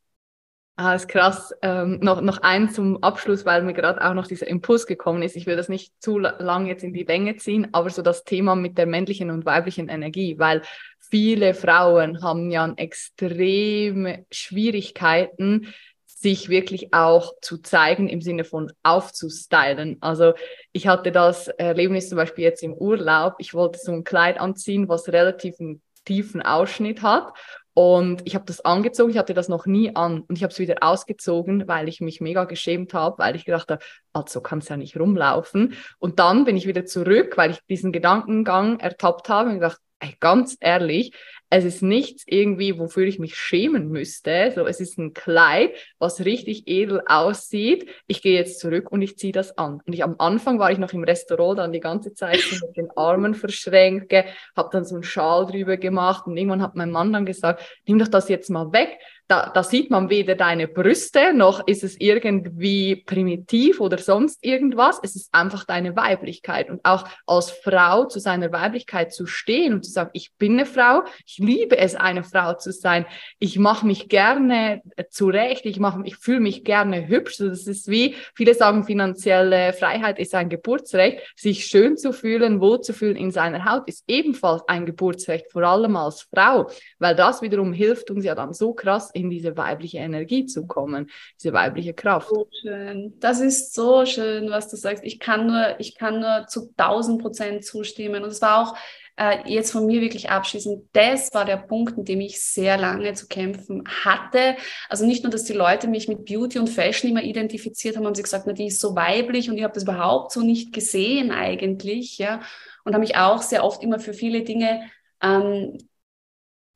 Ah, 0.79 0.93
ist 0.93 1.07
krass. 1.07 1.55
Ähm, 1.63 1.97
noch, 2.03 2.21
noch 2.21 2.37
ein 2.43 2.69
zum 2.69 3.01
Abschluss, 3.01 3.47
weil 3.47 3.63
mir 3.63 3.73
gerade 3.73 3.99
auch 4.07 4.13
noch 4.13 4.27
dieser 4.27 4.45
Impuls 4.45 4.85
gekommen 4.85 5.23
ist. 5.23 5.35
Ich 5.35 5.47
will 5.47 5.55
das 5.55 5.69
nicht 5.69 5.91
zu 5.99 6.19
lang 6.19 6.67
jetzt 6.67 6.83
in 6.83 6.93
die 6.93 7.03
Länge 7.03 7.35
ziehen, 7.37 7.69
aber 7.71 7.89
so 7.89 8.03
das 8.03 8.25
Thema 8.25 8.55
mit 8.55 8.77
der 8.77 8.85
männlichen 8.85 9.31
und 9.31 9.43
weiblichen 9.43 9.89
Energie, 9.89 10.37
weil 10.37 10.61
viele 10.99 11.55
Frauen 11.55 12.21
haben 12.21 12.51
ja 12.51 12.71
extreme 12.77 14.27
Schwierigkeiten, 14.29 15.73
sich 16.05 16.47
wirklich 16.47 16.93
auch 16.93 17.33
zu 17.41 17.57
zeigen 17.57 18.07
im 18.07 18.21
Sinne 18.21 18.43
von 18.43 18.71
aufzustylen. 18.83 19.97
Also 20.01 20.33
ich 20.73 20.87
hatte 20.87 21.11
das 21.11 21.47
Erlebnis 21.47 22.09
zum 22.09 22.17
Beispiel 22.17 22.43
jetzt 22.43 22.61
im 22.61 22.73
Urlaub. 22.75 23.33
Ich 23.39 23.55
wollte 23.55 23.79
so 23.79 23.93
ein 23.93 24.03
Kleid 24.03 24.39
anziehen, 24.39 24.87
was 24.87 25.07
relativ 25.09 25.55
einen 25.59 25.81
tiefen 26.05 26.43
Ausschnitt 26.43 27.01
hat 27.01 27.33
und 27.77 28.23
ich 28.25 28.33
habe 28.33 28.43
das 28.43 28.65
angezogen, 28.65 29.11
ich 29.11 29.19
hatte 29.19 29.35
das 29.35 29.49
noch 29.49 29.67
nie 29.67 29.95
an 29.95 30.21
und 30.21 30.35
ich 30.35 30.41
habe 30.41 30.51
es 30.51 30.57
wieder 30.57 30.77
ausgezogen, 30.81 31.67
weil 31.67 31.87
ich 31.87 32.01
mich 32.01 32.21
mega 32.21 32.45
geschämt 32.45 32.95
habe, 32.95 33.19
weil 33.19 33.35
ich 33.35 33.45
gedacht 33.45 33.69
habe, 33.69 33.85
also 34.13 34.41
kann 34.41 34.57
es 34.57 34.69
ja 34.69 34.77
nicht 34.77 34.99
rumlaufen. 34.99 35.75
Und 35.99 36.17
dann 36.17 36.43
bin 36.43 36.57
ich 36.57 36.65
wieder 36.65 36.85
zurück, 36.85 37.37
weil 37.37 37.51
ich 37.51 37.59
diesen 37.69 37.91
Gedankengang 37.91 38.79
ertappt 38.79 39.29
habe 39.29 39.49
und 39.49 39.55
gedacht, 39.59 39.79
ey, 39.99 40.15
ganz 40.19 40.57
ehrlich, 40.59 41.11
es 41.49 41.63
ist 41.63 41.81
nichts 41.81 42.23
irgendwie, 42.25 42.77
wofür 42.77 43.05
ich 43.05 43.19
mich 43.19 43.35
schämen 43.35 43.89
müsste. 43.89 44.51
So, 44.53 44.65
es 44.65 44.79
ist 44.79 44.97
ein 44.97 45.13
Kleid, 45.13 45.71
was 45.97 46.25
richtig 46.25 46.67
edel 46.67 47.01
aussieht. 47.05 47.89
Ich 48.07 48.21
gehe 48.21 48.37
jetzt 48.37 48.59
zurück 48.59 48.91
und 48.91 49.01
ich 49.01 49.17
ziehe 49.17 49.31
das 49.31 49.57
an. 49.57 49.81
Und 49.85 49.93
ich 49.93 50.03
am 50.03 50.15
Anfang 50.19 50.59
war 50.59 50.71
ich 50.71 50.77
noch 50.77 50.91
im 50.93 51.03
Restaurant 51.03 51.59
dann 51.59 51.71
die 51.71 51.79
ganze 51.79 52.13
Zeit 52.13 52.39
mit 52.51 52.75
den 52.75 52.91
Armen 52.97 53.33
verschränkt, 53.33 54.13
habe 54.55 54.69
dann 54.71 54.83
so 54.83 54.95
einen 54.95 55.03
Schal 55.03 55.45
drüber 55.45 55.77
gemacht 55.77 56.27
und 56.27 56.35
irgendwann 56.35 56.61
hat 56.61 56.75
mein 56.75 56.91
Mann 56.91 57.13
dann 57.13 57.25
gesagt, 57.25 57.63
nimm 57.85 57.99
doch 57.99 58.09
das 58.09 58.27
jetzt 58.29 58.49
mal 58.49 58.71
weg 58.73 58.99
da, 59.27 59.51
da 59.53 59.61
sieht 59.61 59.91
man 59.91 60.09
weder 60.09 60.35
deine 60.35 60.67
Brüste, 60.69 61.33
noch 61.33 61.67
ist 61.67 61.83
es 61.83 61.99
irgendwie 61.99 62.95
primitiv 62.95 63.81
oder 63.81 63.97
sonst 63.97 64.43
irgendwas. 64.43 64.99
Es 65.03 65.15
ist 65.15 65.33
einfach 65.33 65.65
deine 65.65 65.97
Weiblichkeit. 65.97 66.69
Und 66.69 66.79
auch 66.85 67.05
als 67.25 67.51
Frau 67.51 68.05
zu 68.05 68.19
seiner 68.19 68.53
Weiblichkeit 68.53 69.13
zu 69.13 69.25
stehen 69.25 69.73
und 69.73 69.83
zu 69.83 69.91
sagen, 69.91 70.11
ich 70.13 70.33
bin 70.35 70.53
eine 70.53 70.65
Frau, 70.65 71.03
ich 71.25 71.39
liebe 71.39 71.77
es, 71.77 71.95
eine 71.95 72.23
Frau 72.23 72.53
zu 72.53 72.71
sein. 72.71 73.05
Ich 73.39 73.59
mache 73.59 73.85
mich 73.85 74.07
gerne 74.07 74.81
zurecht, 75.09 75.65
ich, 75.65 75.79
mach, 75.79 75.99
ich 76.05 76.15
fühle 76.15 76.39
mich 76.39 76.63
gerne 76.63 77.07
hübsch. 77.09 77.37
Das 77.37 77.67
ist 77.67 77.89
wie, 77.89 78.15
viele 78.33 78.53
sagen, 78.53 78.85
finanzielle 78.85 79.73
Freiheit 79.73 80.19
ist 80.19 80.35
ein 80.35 80.47
Geburtsrecht. 80.47 81.19
Sich 81.35 81.65
schön 81.65 81.97
zu 81.97 82.13
fühlen, 82.13 82.61
wohl 82.61 82.79
zu 82.79 82.93
fühlen 82.93 83.17
in 83.17 83.31
seiner 83.31 83.65
Haut 83.65 83.87
ist 83.87 84.05
ebenfalls 84.07 84.63
ein 84.67 84.85
Geburtsrecht, 84.85 85.51
vor 85.51 85.63
allem 85.63 85.97
als 85.97 86.27
Frau, 86.33 86.69
weil 86.99 87.15
das 87.15 87.41
wiederum 87.41 87.73
hilft 87.73 88.09
uns 88.09 88.23
ja 88.23 88.33
dann 88.33 88.53
so 88.53 88.73
krass 88.73 89.11
in 89.17 89.29
diese 89.29 89.57
weibliche 89.57 89.97
Energie 89.97 90.45
zu 90.45 90.67
kommen, 90.67 91.09
diese 91.39 91.53
weibliche 91.53 91.93
Kraft. 91.93 92.29
So 92.29 92.47
schön. 92.61 93.13
Das 93.19 93.39
ist 93.39 93.73
so 93.73 94.05
schön, 94.05 94.49
was 94.49 94.69
du 94.69 94.77
sagst. 94.77 95.03
Ich 95.03 95.19
kann 95.19 95.47
nur, 95.47 95.79
ich 95.79 95.95
kann 95.95 96.19
nur 96.19 96.45
zu 96.47 96.73
1000 96.77 97.21
Prozent 97.21 97.65
zustimmen. 97.65 98.23
Und 98.23 98.29
es 98.29 98.41
war 98.41 98.61
auch 98.61 98.77
äh, 99.17 99.37
jetzt 99.45 99.71
von 99.71 99.85
mir 99.85 99.99
wirklich 99.99 100.29
abschließend, 100.29 100.89
das 100.93 101.33
war 101.33 101.43
der 101.43 101.57
Punkt, 101.57 101.97
in 101.97 102.05
dem 102.05 102.21
ich 102.21 102.41
sehr 102.41 102.77
lange 102.77 103.13
zu 103.13 103.27
kämpfen 103.27 103.83
hatte. 104.05 104.55
Also 104.89 105.05
nicht 105.05 105.23
nur, 105.23 105.31
dass 105.31 105.43
die 105.43 105.53
Leute 105.53 105.87
mich 105.87 106.07
mit 106.07 106.25
Beauty 106.25 106.59
und 106.59 106.69
Fashion 106.69 107.09
immer 107.09 107.23
identifiziert 107.23 107.97
haben, 107.97 108.05
haben 108.05 108.15
sie 108.15 108.23
gesagt, 108.23 108.45
na, 108.45 108.53
die 108.53 108.67
ist 108.67 108.79
so 108.79 108.95
weiblich 108.95 109.49
und 109.49 109.57
ich 109.57 109.63
habe 109.63 109.73
das 109.73 109.83
überhaupt 109.83 110.31
so 110.31 110.41
nicht 110.41 110.71
gesehen 110.71 111.31
eigentlich, 111.31 112.17
ja. 112.19 112.41
Und 112.83 112.93
habe 112.93 113.01
mich 113.01 113.17
auch 113.17 113.41
sehr 113.41 113.63
oft 113.63 113.83
immer 113.83 113.99
für 113.99 114.13
viele 114.13 114.43
Dinge 114.43 114.83
ähm, 115.21 115.77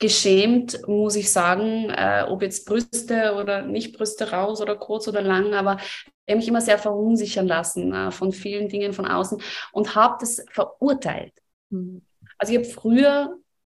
geschämt, 0.01 0.85
muss 0.87 1.15
ich 1.15 1.31
sagen, 1.31 1.89
äh, 1.91 2.25
ob 2.27 2.41
jetzt 2.41 2.65
Brüste 2.65 3.35
oder 3.35 3.61
nicht 3.61 3.95
Brüste 3.95 4.31
raus 4.31 4.59
oder 4.59 4.75
kurz 4.75 5.07
oder 5.07 5.21
lang, 5.21 5.53
aber 5.53 5.77
ich 6.25 6.33
habe 6.33 6.37
mich 6.37 6.47
immer 6.47 6.61
sehr 6.61 6.79
verunsichern 6.79 7.47
lassen 7.47 7.93
äh, 7.93 8.11
von 8.11 8.31
vielen 8.33 8.67
Dingen 8.67 8.93
von 8.93 9.05
außen 9.05 9.41
und 9.71 9.95
habe 9.95 10.17
das 10.19 10.43
verurteilt. 10.51 11.33
Mhm. 11.69 12.01
Also 12.37 12.53
ich 12.53 12.59
habe 12.59 12.67
früher 12.67 13.37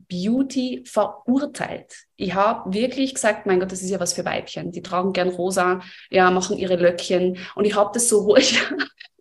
Beauty 0.09 0.85
verurteilt. 0.87 1.93
Ich 2.17 2.35
habe 2.35 2.73
wirklich 2.73 3.15
gesagt, 3.15 3.47
mein 3.47 3.59
Gott, 3.59 3.73
das 3.73 3.83
ist 3.83 3.91
ja 3.91 3.99
was 3.99 4.13
für 4.13 4.25
Weibchen. 4.25 4.71
Die 4.71 4.83
tragen 4.83 5.13
gern 5.13 5.29
rosa, 5.29 5.81
ja, 6.11 6.31
machen 6.31 6.57
ihre 6.57 6.77
Löckchen. 6.77 7.39
Und 7.57 7.65
ich 7.65 7.75
habe 7.75 7.91
das 7.93 8.09
so, 8.09 8.37
ich, 8.37 8.63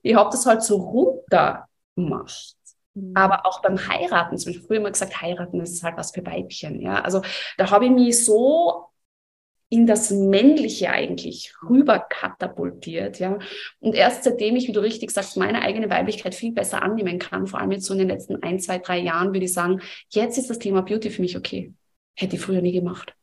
ich 0.04 0.16
habe 0.16 0.30
das 0.30 0.46
halt 0.46 0.62
so 0.62 0.78
runter 0.78 1.68
gemacht. 1.96 2.56
Mhm. 2.94 3.14
Aber 3.16 3.46
auch 3.46 3.62
beim 3.62 3.88
Heiraten, 3.88 4.38
zum 4.38 4.52
Beispiel 4.52 4.68
früher 4.68 4.78
immer 4.78 4.92
gesagt, 4.92 5.22
heiraten 5.22 5.60
ist 5.62 5.84
halt 5.84 5.98
was 5.98 6.12
für 6.12 6.26
Weibchen. 6.26 6.82
Ja, 6.82 7.02
also 7.02 7.22
da 7.58 7.72
habe 7.72 7.86
ich 7.86 7.92
mich 7.92 8.26
so 8.26 8.88
in 9.70 9.88
das 9.88 10.12
Männliche 10.12 10.90
eigentlich 10.90 11.54
rüber 11.64 12.00
katapultiert, 12.00 13.20
ja. 13.20 13.40
Und 13.80 13.96
erst 13.96 14.26
seitdem 14.26 14.58
ich, 14.58 14.68
wie 14.68 14.74
du 14.74 14.82
richtig 14.82 15.12
sagst, 15.12 15.38
meine 15.38 15.62
eigene 15.62 15.90
Weiblichkeit 15.90 16.36
viel 16.36 16.52
besser 16.52 16.84
annehmen 16.84 17.20
kann, 17.20 17.48
vor 17.48 17.62
allem 17.62 17.72
jetzt 17.72 17.86
so 17.86 17.94
in 17.94 18.00
den 18.00 18.10
letzten 18.10 18.44
ein, 18.44 18.60
zwei, 18.60 18.80
drei 18.80 19.00
Jahren, 19.00 19.30
würde 19.30 19.46
ich 19.46 19.54
sagen, 19.54 19.82
jetzt 20.10 20.38
ist 20.38 20.50
das 20.50 20.60
Thema 20.60 20.82
Beauty 20.82 21.10
für 21.10 21.22
mich 21.22 21.38
okay. 21.38 21.74
Hätte 22.16 22.36
ich 22.36 22.42
früher 22.42 22.62
nie 22.62 22.74
gemacht. 22.74 23.16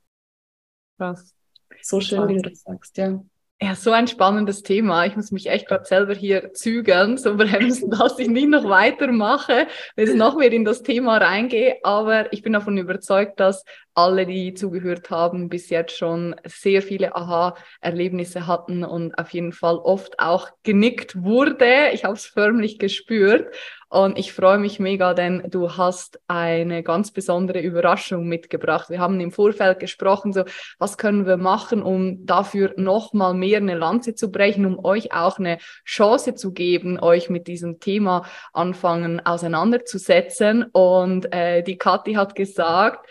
Krass. 0.97 1.35
So 1.83 2.01
schön, 2.01 2.21
Krass. 2.21 2.29
wie 2.31 2.37
du 2.37 2.49
das 2.49 2.63
sagst, 2.63 2.97
ja. 2.97 3.23
Ja, 3.61 3.75
so 3.75 3.91
ein 3.91 4.07
spannendes 4.07 4.63
Thema. 4.63 5.05
Ich 5.07 5.17
muss 5.17 5.33
mich 5.33 5.49
echt 5.51 5.67
gerade 5.67 5.85
selber 5.85 6.15
hier 6.15 6.53
zügeln, 6.53 7.17
so 7.19 7.37
bremsen, 7.37 7.91
dass 7.99 8.17
ich 8.21 8.29
nicht 8.29 8.49
noch 8.49 8.69
weitermache, 8.69 9.67
wenn 9.97 10.09
ich 10.09 10.15
noch 10.15 10.37
mehr 10.37 10.53
in 10.53 10.65
das 10.65 10.85
Thema 10.85 11.17
reingehe. 11.17 11.79
Aber 11.83 12.33
ich 12.33 12.43
bin 12.43 12.53
davon 12.53 12.79
überzeugt, 12.79 13.41
dass 13.41 13.65
alle, 13.95 14.27
die 14.27 14.55
zugehört 14.55 15.11
haben, 15.11 15.49
bis 15.49 15.71
jetzt 15.71 15.97
schon 15.97 16.37
sehr 16.45 16.83
viele 16.83 17.17
Aha-Erlebnisse 17.17 18.47
hatten 18.47 18.85
und 18.85 19.19
auf 19.19 19.31
jeden 19.31 19.53
Fall 19.53 19.79
oft 19.79 20.21
auch 20.21 20.51
genickt 20.63 21.21
wurde. 21.21 21.91
Ich 21.93 22.05
habe 22.05 22.15
es 22.15 22.27
förmlich 22.27 22.79
gespürt. 22.79 23.53
Und 23.89 24.19
ich 24.19 24.35
freue 24.35 24.59
mich 24.59 24.79
mega, 24.79 25.15
denn 25.15 25.45
du 25.49 25.77
hast 25.77 26.21
eine 26.29 26.83
ganz 26.83 27.11
besondere 27.11 27.61
Überraschung 27.61 28.29
mitgebracht. 28.29 28.91
Wir 28.91 28.99
haben 28.99 29.19
im 29.19 29.33
Vorfeld 29.33 29.79
gesprochen, 29.79 30.35
so 30.35 30.45
was 30.79 30.99
können 30.99 31.25
wir 31.27 31.39
machen, 31.39 31.83
um 31.83 32.27
dafür 32.27 32.75
noch 32.77 33.15
mal 33.15 33.33
mehr 33.33 33.59
eine 33.59 33.77
Lanze 33.77 34.15
zu 34.15 34.31
brechen, 34.31 34.67
um 34.67 34.85
euch 34.85 35.13
auch 35.13 35.39
eine 35.39 35.59
Chance 35.87 36.35
zu 36.35 36.53
geben, 36.53 37.01
euch 37.01 37.31
mit 37.31 37.47
diesem 37.47 37.81
Thema 37.81 38.27
anfangen 38.53 39.25
auseinanderzusetzen. 39.25 40.65
Und 40.65 41.33
äh, 41.33 41.63
die 41.63 41.79
Kathi 41.79 42.15
hat 42.15 42.35
gesagt, 42.35 43.07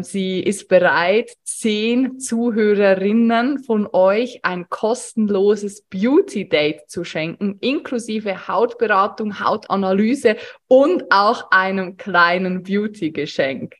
sie 0.00 0.40
ist 0.40 0.68
bereit, 0.68 1.30
zehn 1.44 2.18
Zuhörerinnen 2.18 3.58
von 3.60 3.88
euch 3.92 4.40
ein 4.44 4.68
kostenloses 4.68 5.82
Beauty 5.82 6.48
Date 6.48 6.88
zu 6.88 7.04
schenken, 7.04 7.58
inklusive 7.60 8.48
Hautberatung, 8.48 9.40
Hautanalyse 9.40 10.36
und 10.66 11.04
auch 11.10 11.50
einem 11.50 11.96
kleinen 11.96 12.62
Beauty 12.62 13.10
Geschenk. 13.10 13.76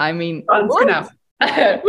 I 0.00 0.12
mean, 0.12 0.46
ganz 0.46 0.72
what? 0.72 0.80
genau. 0.80 1.06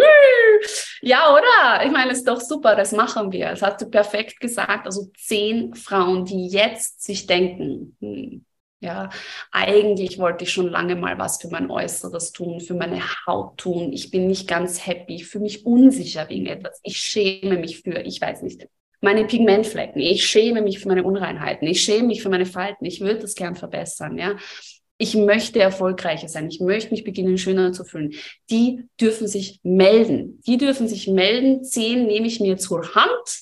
ja, 1.02 1.34
oder? 1.34 1.86
Ich 1.86 1.92
meine, 1.92 2.12
es 2.12 2.20
ist 2.20 2.28
doch 2.28 2.40
super, 2.40 2.76
das 2.76 2.92
machen 2.94 3.32
wir. 3.32 3.50
Das 3.50 3.62
hast 3.62 3.82
du 3.82 3.90
perfekt 3.90 4.40
gesagt. 4.40 4.86
Also 4.86 5.12
zehn 5.18 5.76
Frauen, 5.76 6.26
die 6.26 6.48
jetzt 6.48 7.04
sich 7.04 7.28
denken, 7.28 7.98
hm, 8.00 8.46
ja, 8.82 9.10
eigentlich 9.52 10.18
wollte 10.18 10.44
ich 10.44 10.52
schon 10.52 10.68
lange 10.68 10.96
mal 10.96 11.20
was 11.20 11.40
für 11.40 11.50
mein 11.50 11.70
Äußeres 11.70 12.32
tun, 12.32 12.60
für 12.60 12.74
meine 12.74 13.00
Haut 13.28 13.58
tun. 13.58 13.94
Ich 13.94 14.10
bin 14.10 14.26
nicht 14.26 14.48
ganz 14.48 14.86
happy, 14.86 15.16
ich 15.16 15.28
fühle 15.28 15.44
mich 15.44 15.66
unsicher 15.66 16.28
wegen 16.30 16.48
etwas. 16.48 16.80
Ich 16.82 16.98
schäme 16.98 17.58
mich 17.58 17.82
für, 17.82 18.02
ich 18.02 18.20
weiß 18.20 18.42
nicht, 18.42 18.68
meine 19.00 19.26
Pigmentflecken. 19.26 20.02
Ich 20.02 20.26
schäme 20.26 20.62
mich 20.64 20.80
für 20.80 20.88
meine 20.88 21.04
Unreinheiten. 21.04 21.68
Ich 21.68 21.82
schäme 21.82 22.08
mich 22.08 22.24
für 22.24 22.30
meine 22.30 22.48
Falten. 22.48 22.86
Ich 22.86 23.02
würde 23.02 23.20
das 23.20 23.36
gern 23.36 23.56
verbessern, 23.56 24.18
ja. 24.18 24.36
Ich 24.98 25.16
möchte 25.16 25.60
erfolgreicher 25.60 26.28
sein. 26.28 26.48
Ich 26.50 26.60
möchte 26.60 26.92
mich 26.92 27.04
beginnen, 27.04 27.38
schöner 27.38 27.74
zu 27.74 27.84
fühlen. 27.84 28.14
Die 28.52 28.84
dürfen 29.00 29.28
sich 29.28 29.60
melden. 29.64 30.42
Die 30.46 30.58
dürfen 30.58 30.88
sich 30.88 31.08
melden. 31.08 31.64
Zehn 31.64 32.06
nehme 32.06 32.28
ich 32.28 32.40
mir 32.40 32.58
zur 32.58 32.96
Hand. 32.96 33.42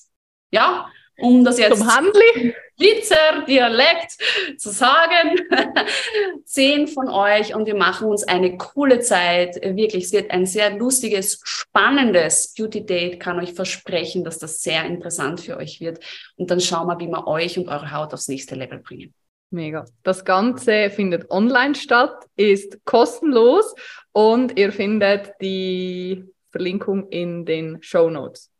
Ja, 0.51 0.89
um 1.21 1.43
das 1.43 1.57
jetzt 1.57 1.77
zum 1.77 1.95
Handli 1.95 2.53
Blitzer 2.79 3.43
Dialekt 3.45 4.17
zu 4.57 4.69
sagen. 4.69 5.35
Zehn 6.45 6.87
von 6.87 7.09
euch 7.09 7.53
und 7.53 7.65
wir 7.65 7.75
machen 7.75 8.07
uns 8.07 8.23
eine 8.23 8.57
coole 8.57 9.01
Zeit. 9.01 9.55
Wirklich, 9.61 10.05
es 10.05 10.13
wird 10.13 10.31
ein 10.31 10.45
sehr 10.45 10.71
lustiges, 10.77 11.41
spannendes 11.43 12.53
Beauty 12.57 12.85
Date. 12.85 13.19
Kann 13.19 13.39
euch 13.39 13.53
versprechen, 13.53 14.23
dass 14.23 14.39
das 14.39 14.61
sehr 14.61 14.85
interessant 14.85 15.41
für 15.41 15.57
euch 15.57 15.81
wird. 15.81 15.99
Und 16.37 16.49
dann 16.49 16.61
schauen 16.61 16.87
wir, 16.87 16.99
wie 16.99 17.09
wir 17.09 17.27
euch 17.27 17.59
und 17.59 17.67
eure 17.67 17.91
Haut 17.91 18.13
aufs 18.13 18.29
nächste 18.29 18.55
Level 18.55 18.79
bringen. 18.79 19.13
Mega. 19.51 19.83
Das 20.03 20.23
Ganze 20.23 20.89
findet 20.89 21.29
online 21.31 21.75
statt, 21.75 22.27
ist 22.35 22.85
kostenlos 22.85 23.73
und 24.13 24.57
ihr 24.57 24.71
findet 24.71 25.33
die 25.41 26.23
Verlinkung 26.51 27.09
in 27.09 27.45
den 27.45 27.81
Show 27.81 28.09
Notes. 28.09 28.51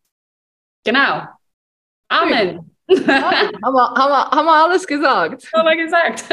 Genau. 0.84 1.28
Amen. 2.10 2.72
haben, 2.90 3.06
wir, 3.06 3.14
haben, 3.14 3.74
wir, 3.74 4.32
haben 4.32 4.46
wir 4.46 4.64
alles 4.64 4.88
gesagt? 4.88 5.48
Haben 5.54 5.68
wir 5.68 5.86
gesagt. 5.86 6.26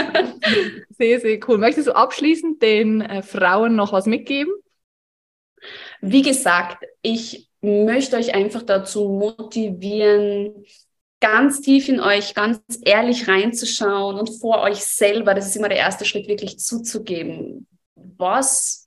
sehr, 0.90 1.20
sehr 1.20 1.38
cool. 1.46 1.58
Möchtest 1.58 1.88
du 1.88 1.94
abschließend 1.94 2.62
den 2.62 3.02
äh, 3.02 3.22
Frauen 3.22 3.76
noch 3.76 3.92
was 3.92 4.06
mitgeben? 4.06 4.52
Wie 6.00 6.22
gesagt, 6.22 6.84
ich 7.02 7.48
möchte 7.60 8.16
euch 8.16 8.34
einfach 8.34 8.62
dazu 8.62 9.08
motivieren, 9.08 10.64
ganz 11.20 11.60
tief 11.60 11.88
in 11.88 12.00
euch, 12.00 12.34
ganz 12.34 12.60
ehrlich 12.82 13.28
reinzuschauen 13.28 14.18
und 14.18 14.28
vor 14.40 14.60
euch 14.60 14.84
selber, 14.84 15.34
das 15.34 15.46
ist 15.46 15.56
immer 15.56 15.68
der 15.68 15.78
erste 15.78 16.04
Schritt, 16.04 16.28
wirklich 16.28 16.58
zuzugeben, 16.58 17.66
was 17.94 18.85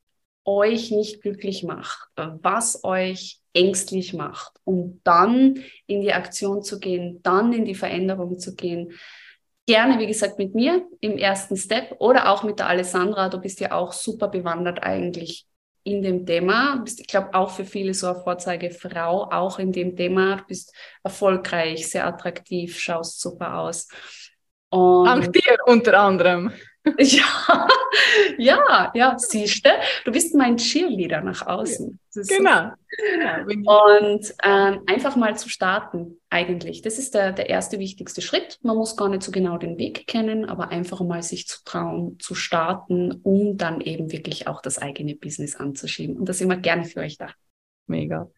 euch 0.49 0.91
nicht 0.91 1.21
glücklich 1.21 1.63
macht, 1.63 2.09
was 2.15 2.83
euch 2.83 3.39
ängstlich 3.53 4.13
macht, 4.13 4.53
um 4.63 5.01
dann 5.03 5.63
in 5.87 6.01
die 6.01 6.13
Aktion 6.13 6.63
zu 6.63 6.79
gehen, 6.79 7.19
dann 7.23 7.53
in 7.53 7.65
die 7.65 7.75
Veränderung 7.75 8.37
zu 8.39 8.55
gehen. 8.55 8.91
Gerne, 9.67 9.99
wie 9.99 10.07
gesagt, 10.07 10.39
mit 10.39 10.55
mir 10.55 10.87
im 10.99 11.17
ersten 11.17 11.55
Step 11.55 11.95
oder 11.99 12.29
auch 12.29 12.43
mit 12.43 12.59
der 12.59 12.67
Alessandra. 12.67 13.29
Du 13.29 13.39
bist 13.39 13.59
ja 13.59 13.71
auch 13.71 13.93
super 13.93 14.27
bewandert 14.27 14.81
eigentlich 14.81 15.45
in 15.83 16.01
dem 16.01 16.25
Thema. 16.25 16.77
Du 16.77 16.83
bist, 16.83 16.99
ich 16.99 17.07
glaube, 17.07 17.33
auch 17.33 17.51
für 17.51 17.65
viele 17.65 17.93
so 17.93 18.07
eine 18.07 18.19
Vorzeigefrau, 18.19 19.29
auch 19.31 19.59
in 19.59 19.71
dem 19.71 19.95
Thema. 19.95 20.37
Du 20.37 20.45
bist 20.47 20.73
erfolgreich, 21.03 21.87
sehr 21.87 22.07
attraktiv, 22.07 22.79
schaust 22.79 23.21
super 23.21 23.59
aus. 23.59 23.87
Und 24.69 25.05
Dank 25.05 25.33
dir 25.33 25.57
unter 25.65 25.99
anderem. 25.99 26.51
Ja, 26.99 27.67
ja, 28.37 28.91
ja, 28.93 29.15
siehst 29.17 29.65
du, 29.65 29.69
du 30.05 30.11
bist 30.11 30.35
mein 30.35 30.57
Cheerleader 30.57 31.21
nach 31.21 31.45
außen. 31.45 31.99
Genau. 32.13 32.71
genau. 33.47 34.05
Und 34.05 34.33
ähm, 34.43 34.81
einfach 34.87 35.15
mal 35.15 35.37
zu 35.37 35.49
starten, 35.49 36.19
eigentlich. 36.29 36.81
Das 36.81 36.99
ist 36.99 37.13
der, 37.13 37.31
der 37.31 37.49
erste 37.49 37.79
wichtigste 37.79 38.21
Schritt. 38.21 38.59
Man 38.61 38.77
muss 38.77 38.95
gar 38.95 39.09
nicht 39.09 39.23
so 39.23 39.31
genau 39.31 39.57
den 39.57 39.77
Weg 39.77 40.07
kennen, 40.07 40.45
aber 40.45 40.69
einfach 40.69 41.01
mal 41.01 41.23
sich 41.23 41.47
zu 41.47 41.63
trauen, 41.63 42.17
zu 42.19 42.35
starten, 42.35 43.19
um 43.23 43.57
dann 43.57 43.81
eben 43.81 44.11
wirklich 44.11 44.47
auch 44.47 44.61
das 44.61 44.77
eigene 44.77 45.15
Business 45.15 45.55
anzuschieben. 45.55 46.17
Und 46.17 46.29
da 46.29 46.33
sind 46.33 46.49
wir 46.49 46.57
gerne 46.57 46.85
für 46.85 46.99
euch 47.01 47.17
da. 47.17 47.29
Mega. 47.87 48.29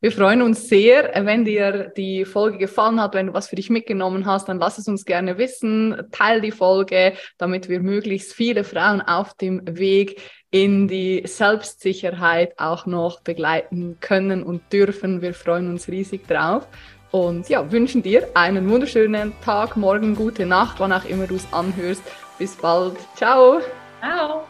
Wir 0.00 0.12
freuen 0.12 0.40
uns 0.40 0.68
sehr, 0.68 1.10
wenn 1.26 1.44
dir 1.44 1.92
die 1.94 2.24
Folge 2.24 2.56
gefallen 2.56 3.00
hat, 3.00 3.14
wenn 3.14 3.28
du 3.28 3.34
was 3.34 3.48
für 3.48 3.56
dich 3.56 3.68
mitgenommen 3.68 4.24
hast, 4.24 4.48
dann 4.48 4.58
lass 4.58 4.78
es 4.78 4.88
uns 4.88 5.04
gerne 5.04 5.36
wissen. 5.36 5.94
Teil 6.10 6.40
die 6.40 6.52
Folge, 6.52 7.12
damit 7.36 7.68
wir 7.68 7.80
möglichst 7.80 8.32
viele 8.32 8.64
Frauen 8.64 9.02
auf 9.02 9.34
dem 9.34 9.62
Weg 9.66 10.20
in 10.50 10.88
die 10.88 11.22
Selbstsicherheit 11.26 12.58
auch 12.58 12.86
noch 12.86 13.20
begleiten 13.20 13.98
können 14.00 14.42
und 14.42 14.62
dürfen. 14.72 15.22
Wir 15.22 15.34
freuen 15.34 15.68
uns 15.68 15.88
riesig 15.88 16.26
drauf 16.26 16.66
und 17.10 17.48
ja, 17.48 17.70
wünschen 17.70 18.02
dir 18.02 18.28
einen 18.34 18.68
wunderschönen 18.70 19.32
Tag, 19.44 19.76
morgen, 19.76 20.14
gute 20.14 20.46
Nacht, 20.46 20.80
wann 20.80 20.92
auch 20.92 21.04
immer 21.04 21.26
du 21.26 21.36
es 21.36 21.52
anhörst. 21.52 22.02
Bis 22.38 22.56
bald. 22.56 22.96
Ciao. 23.16 23.60
Ciao. 24.00 24.44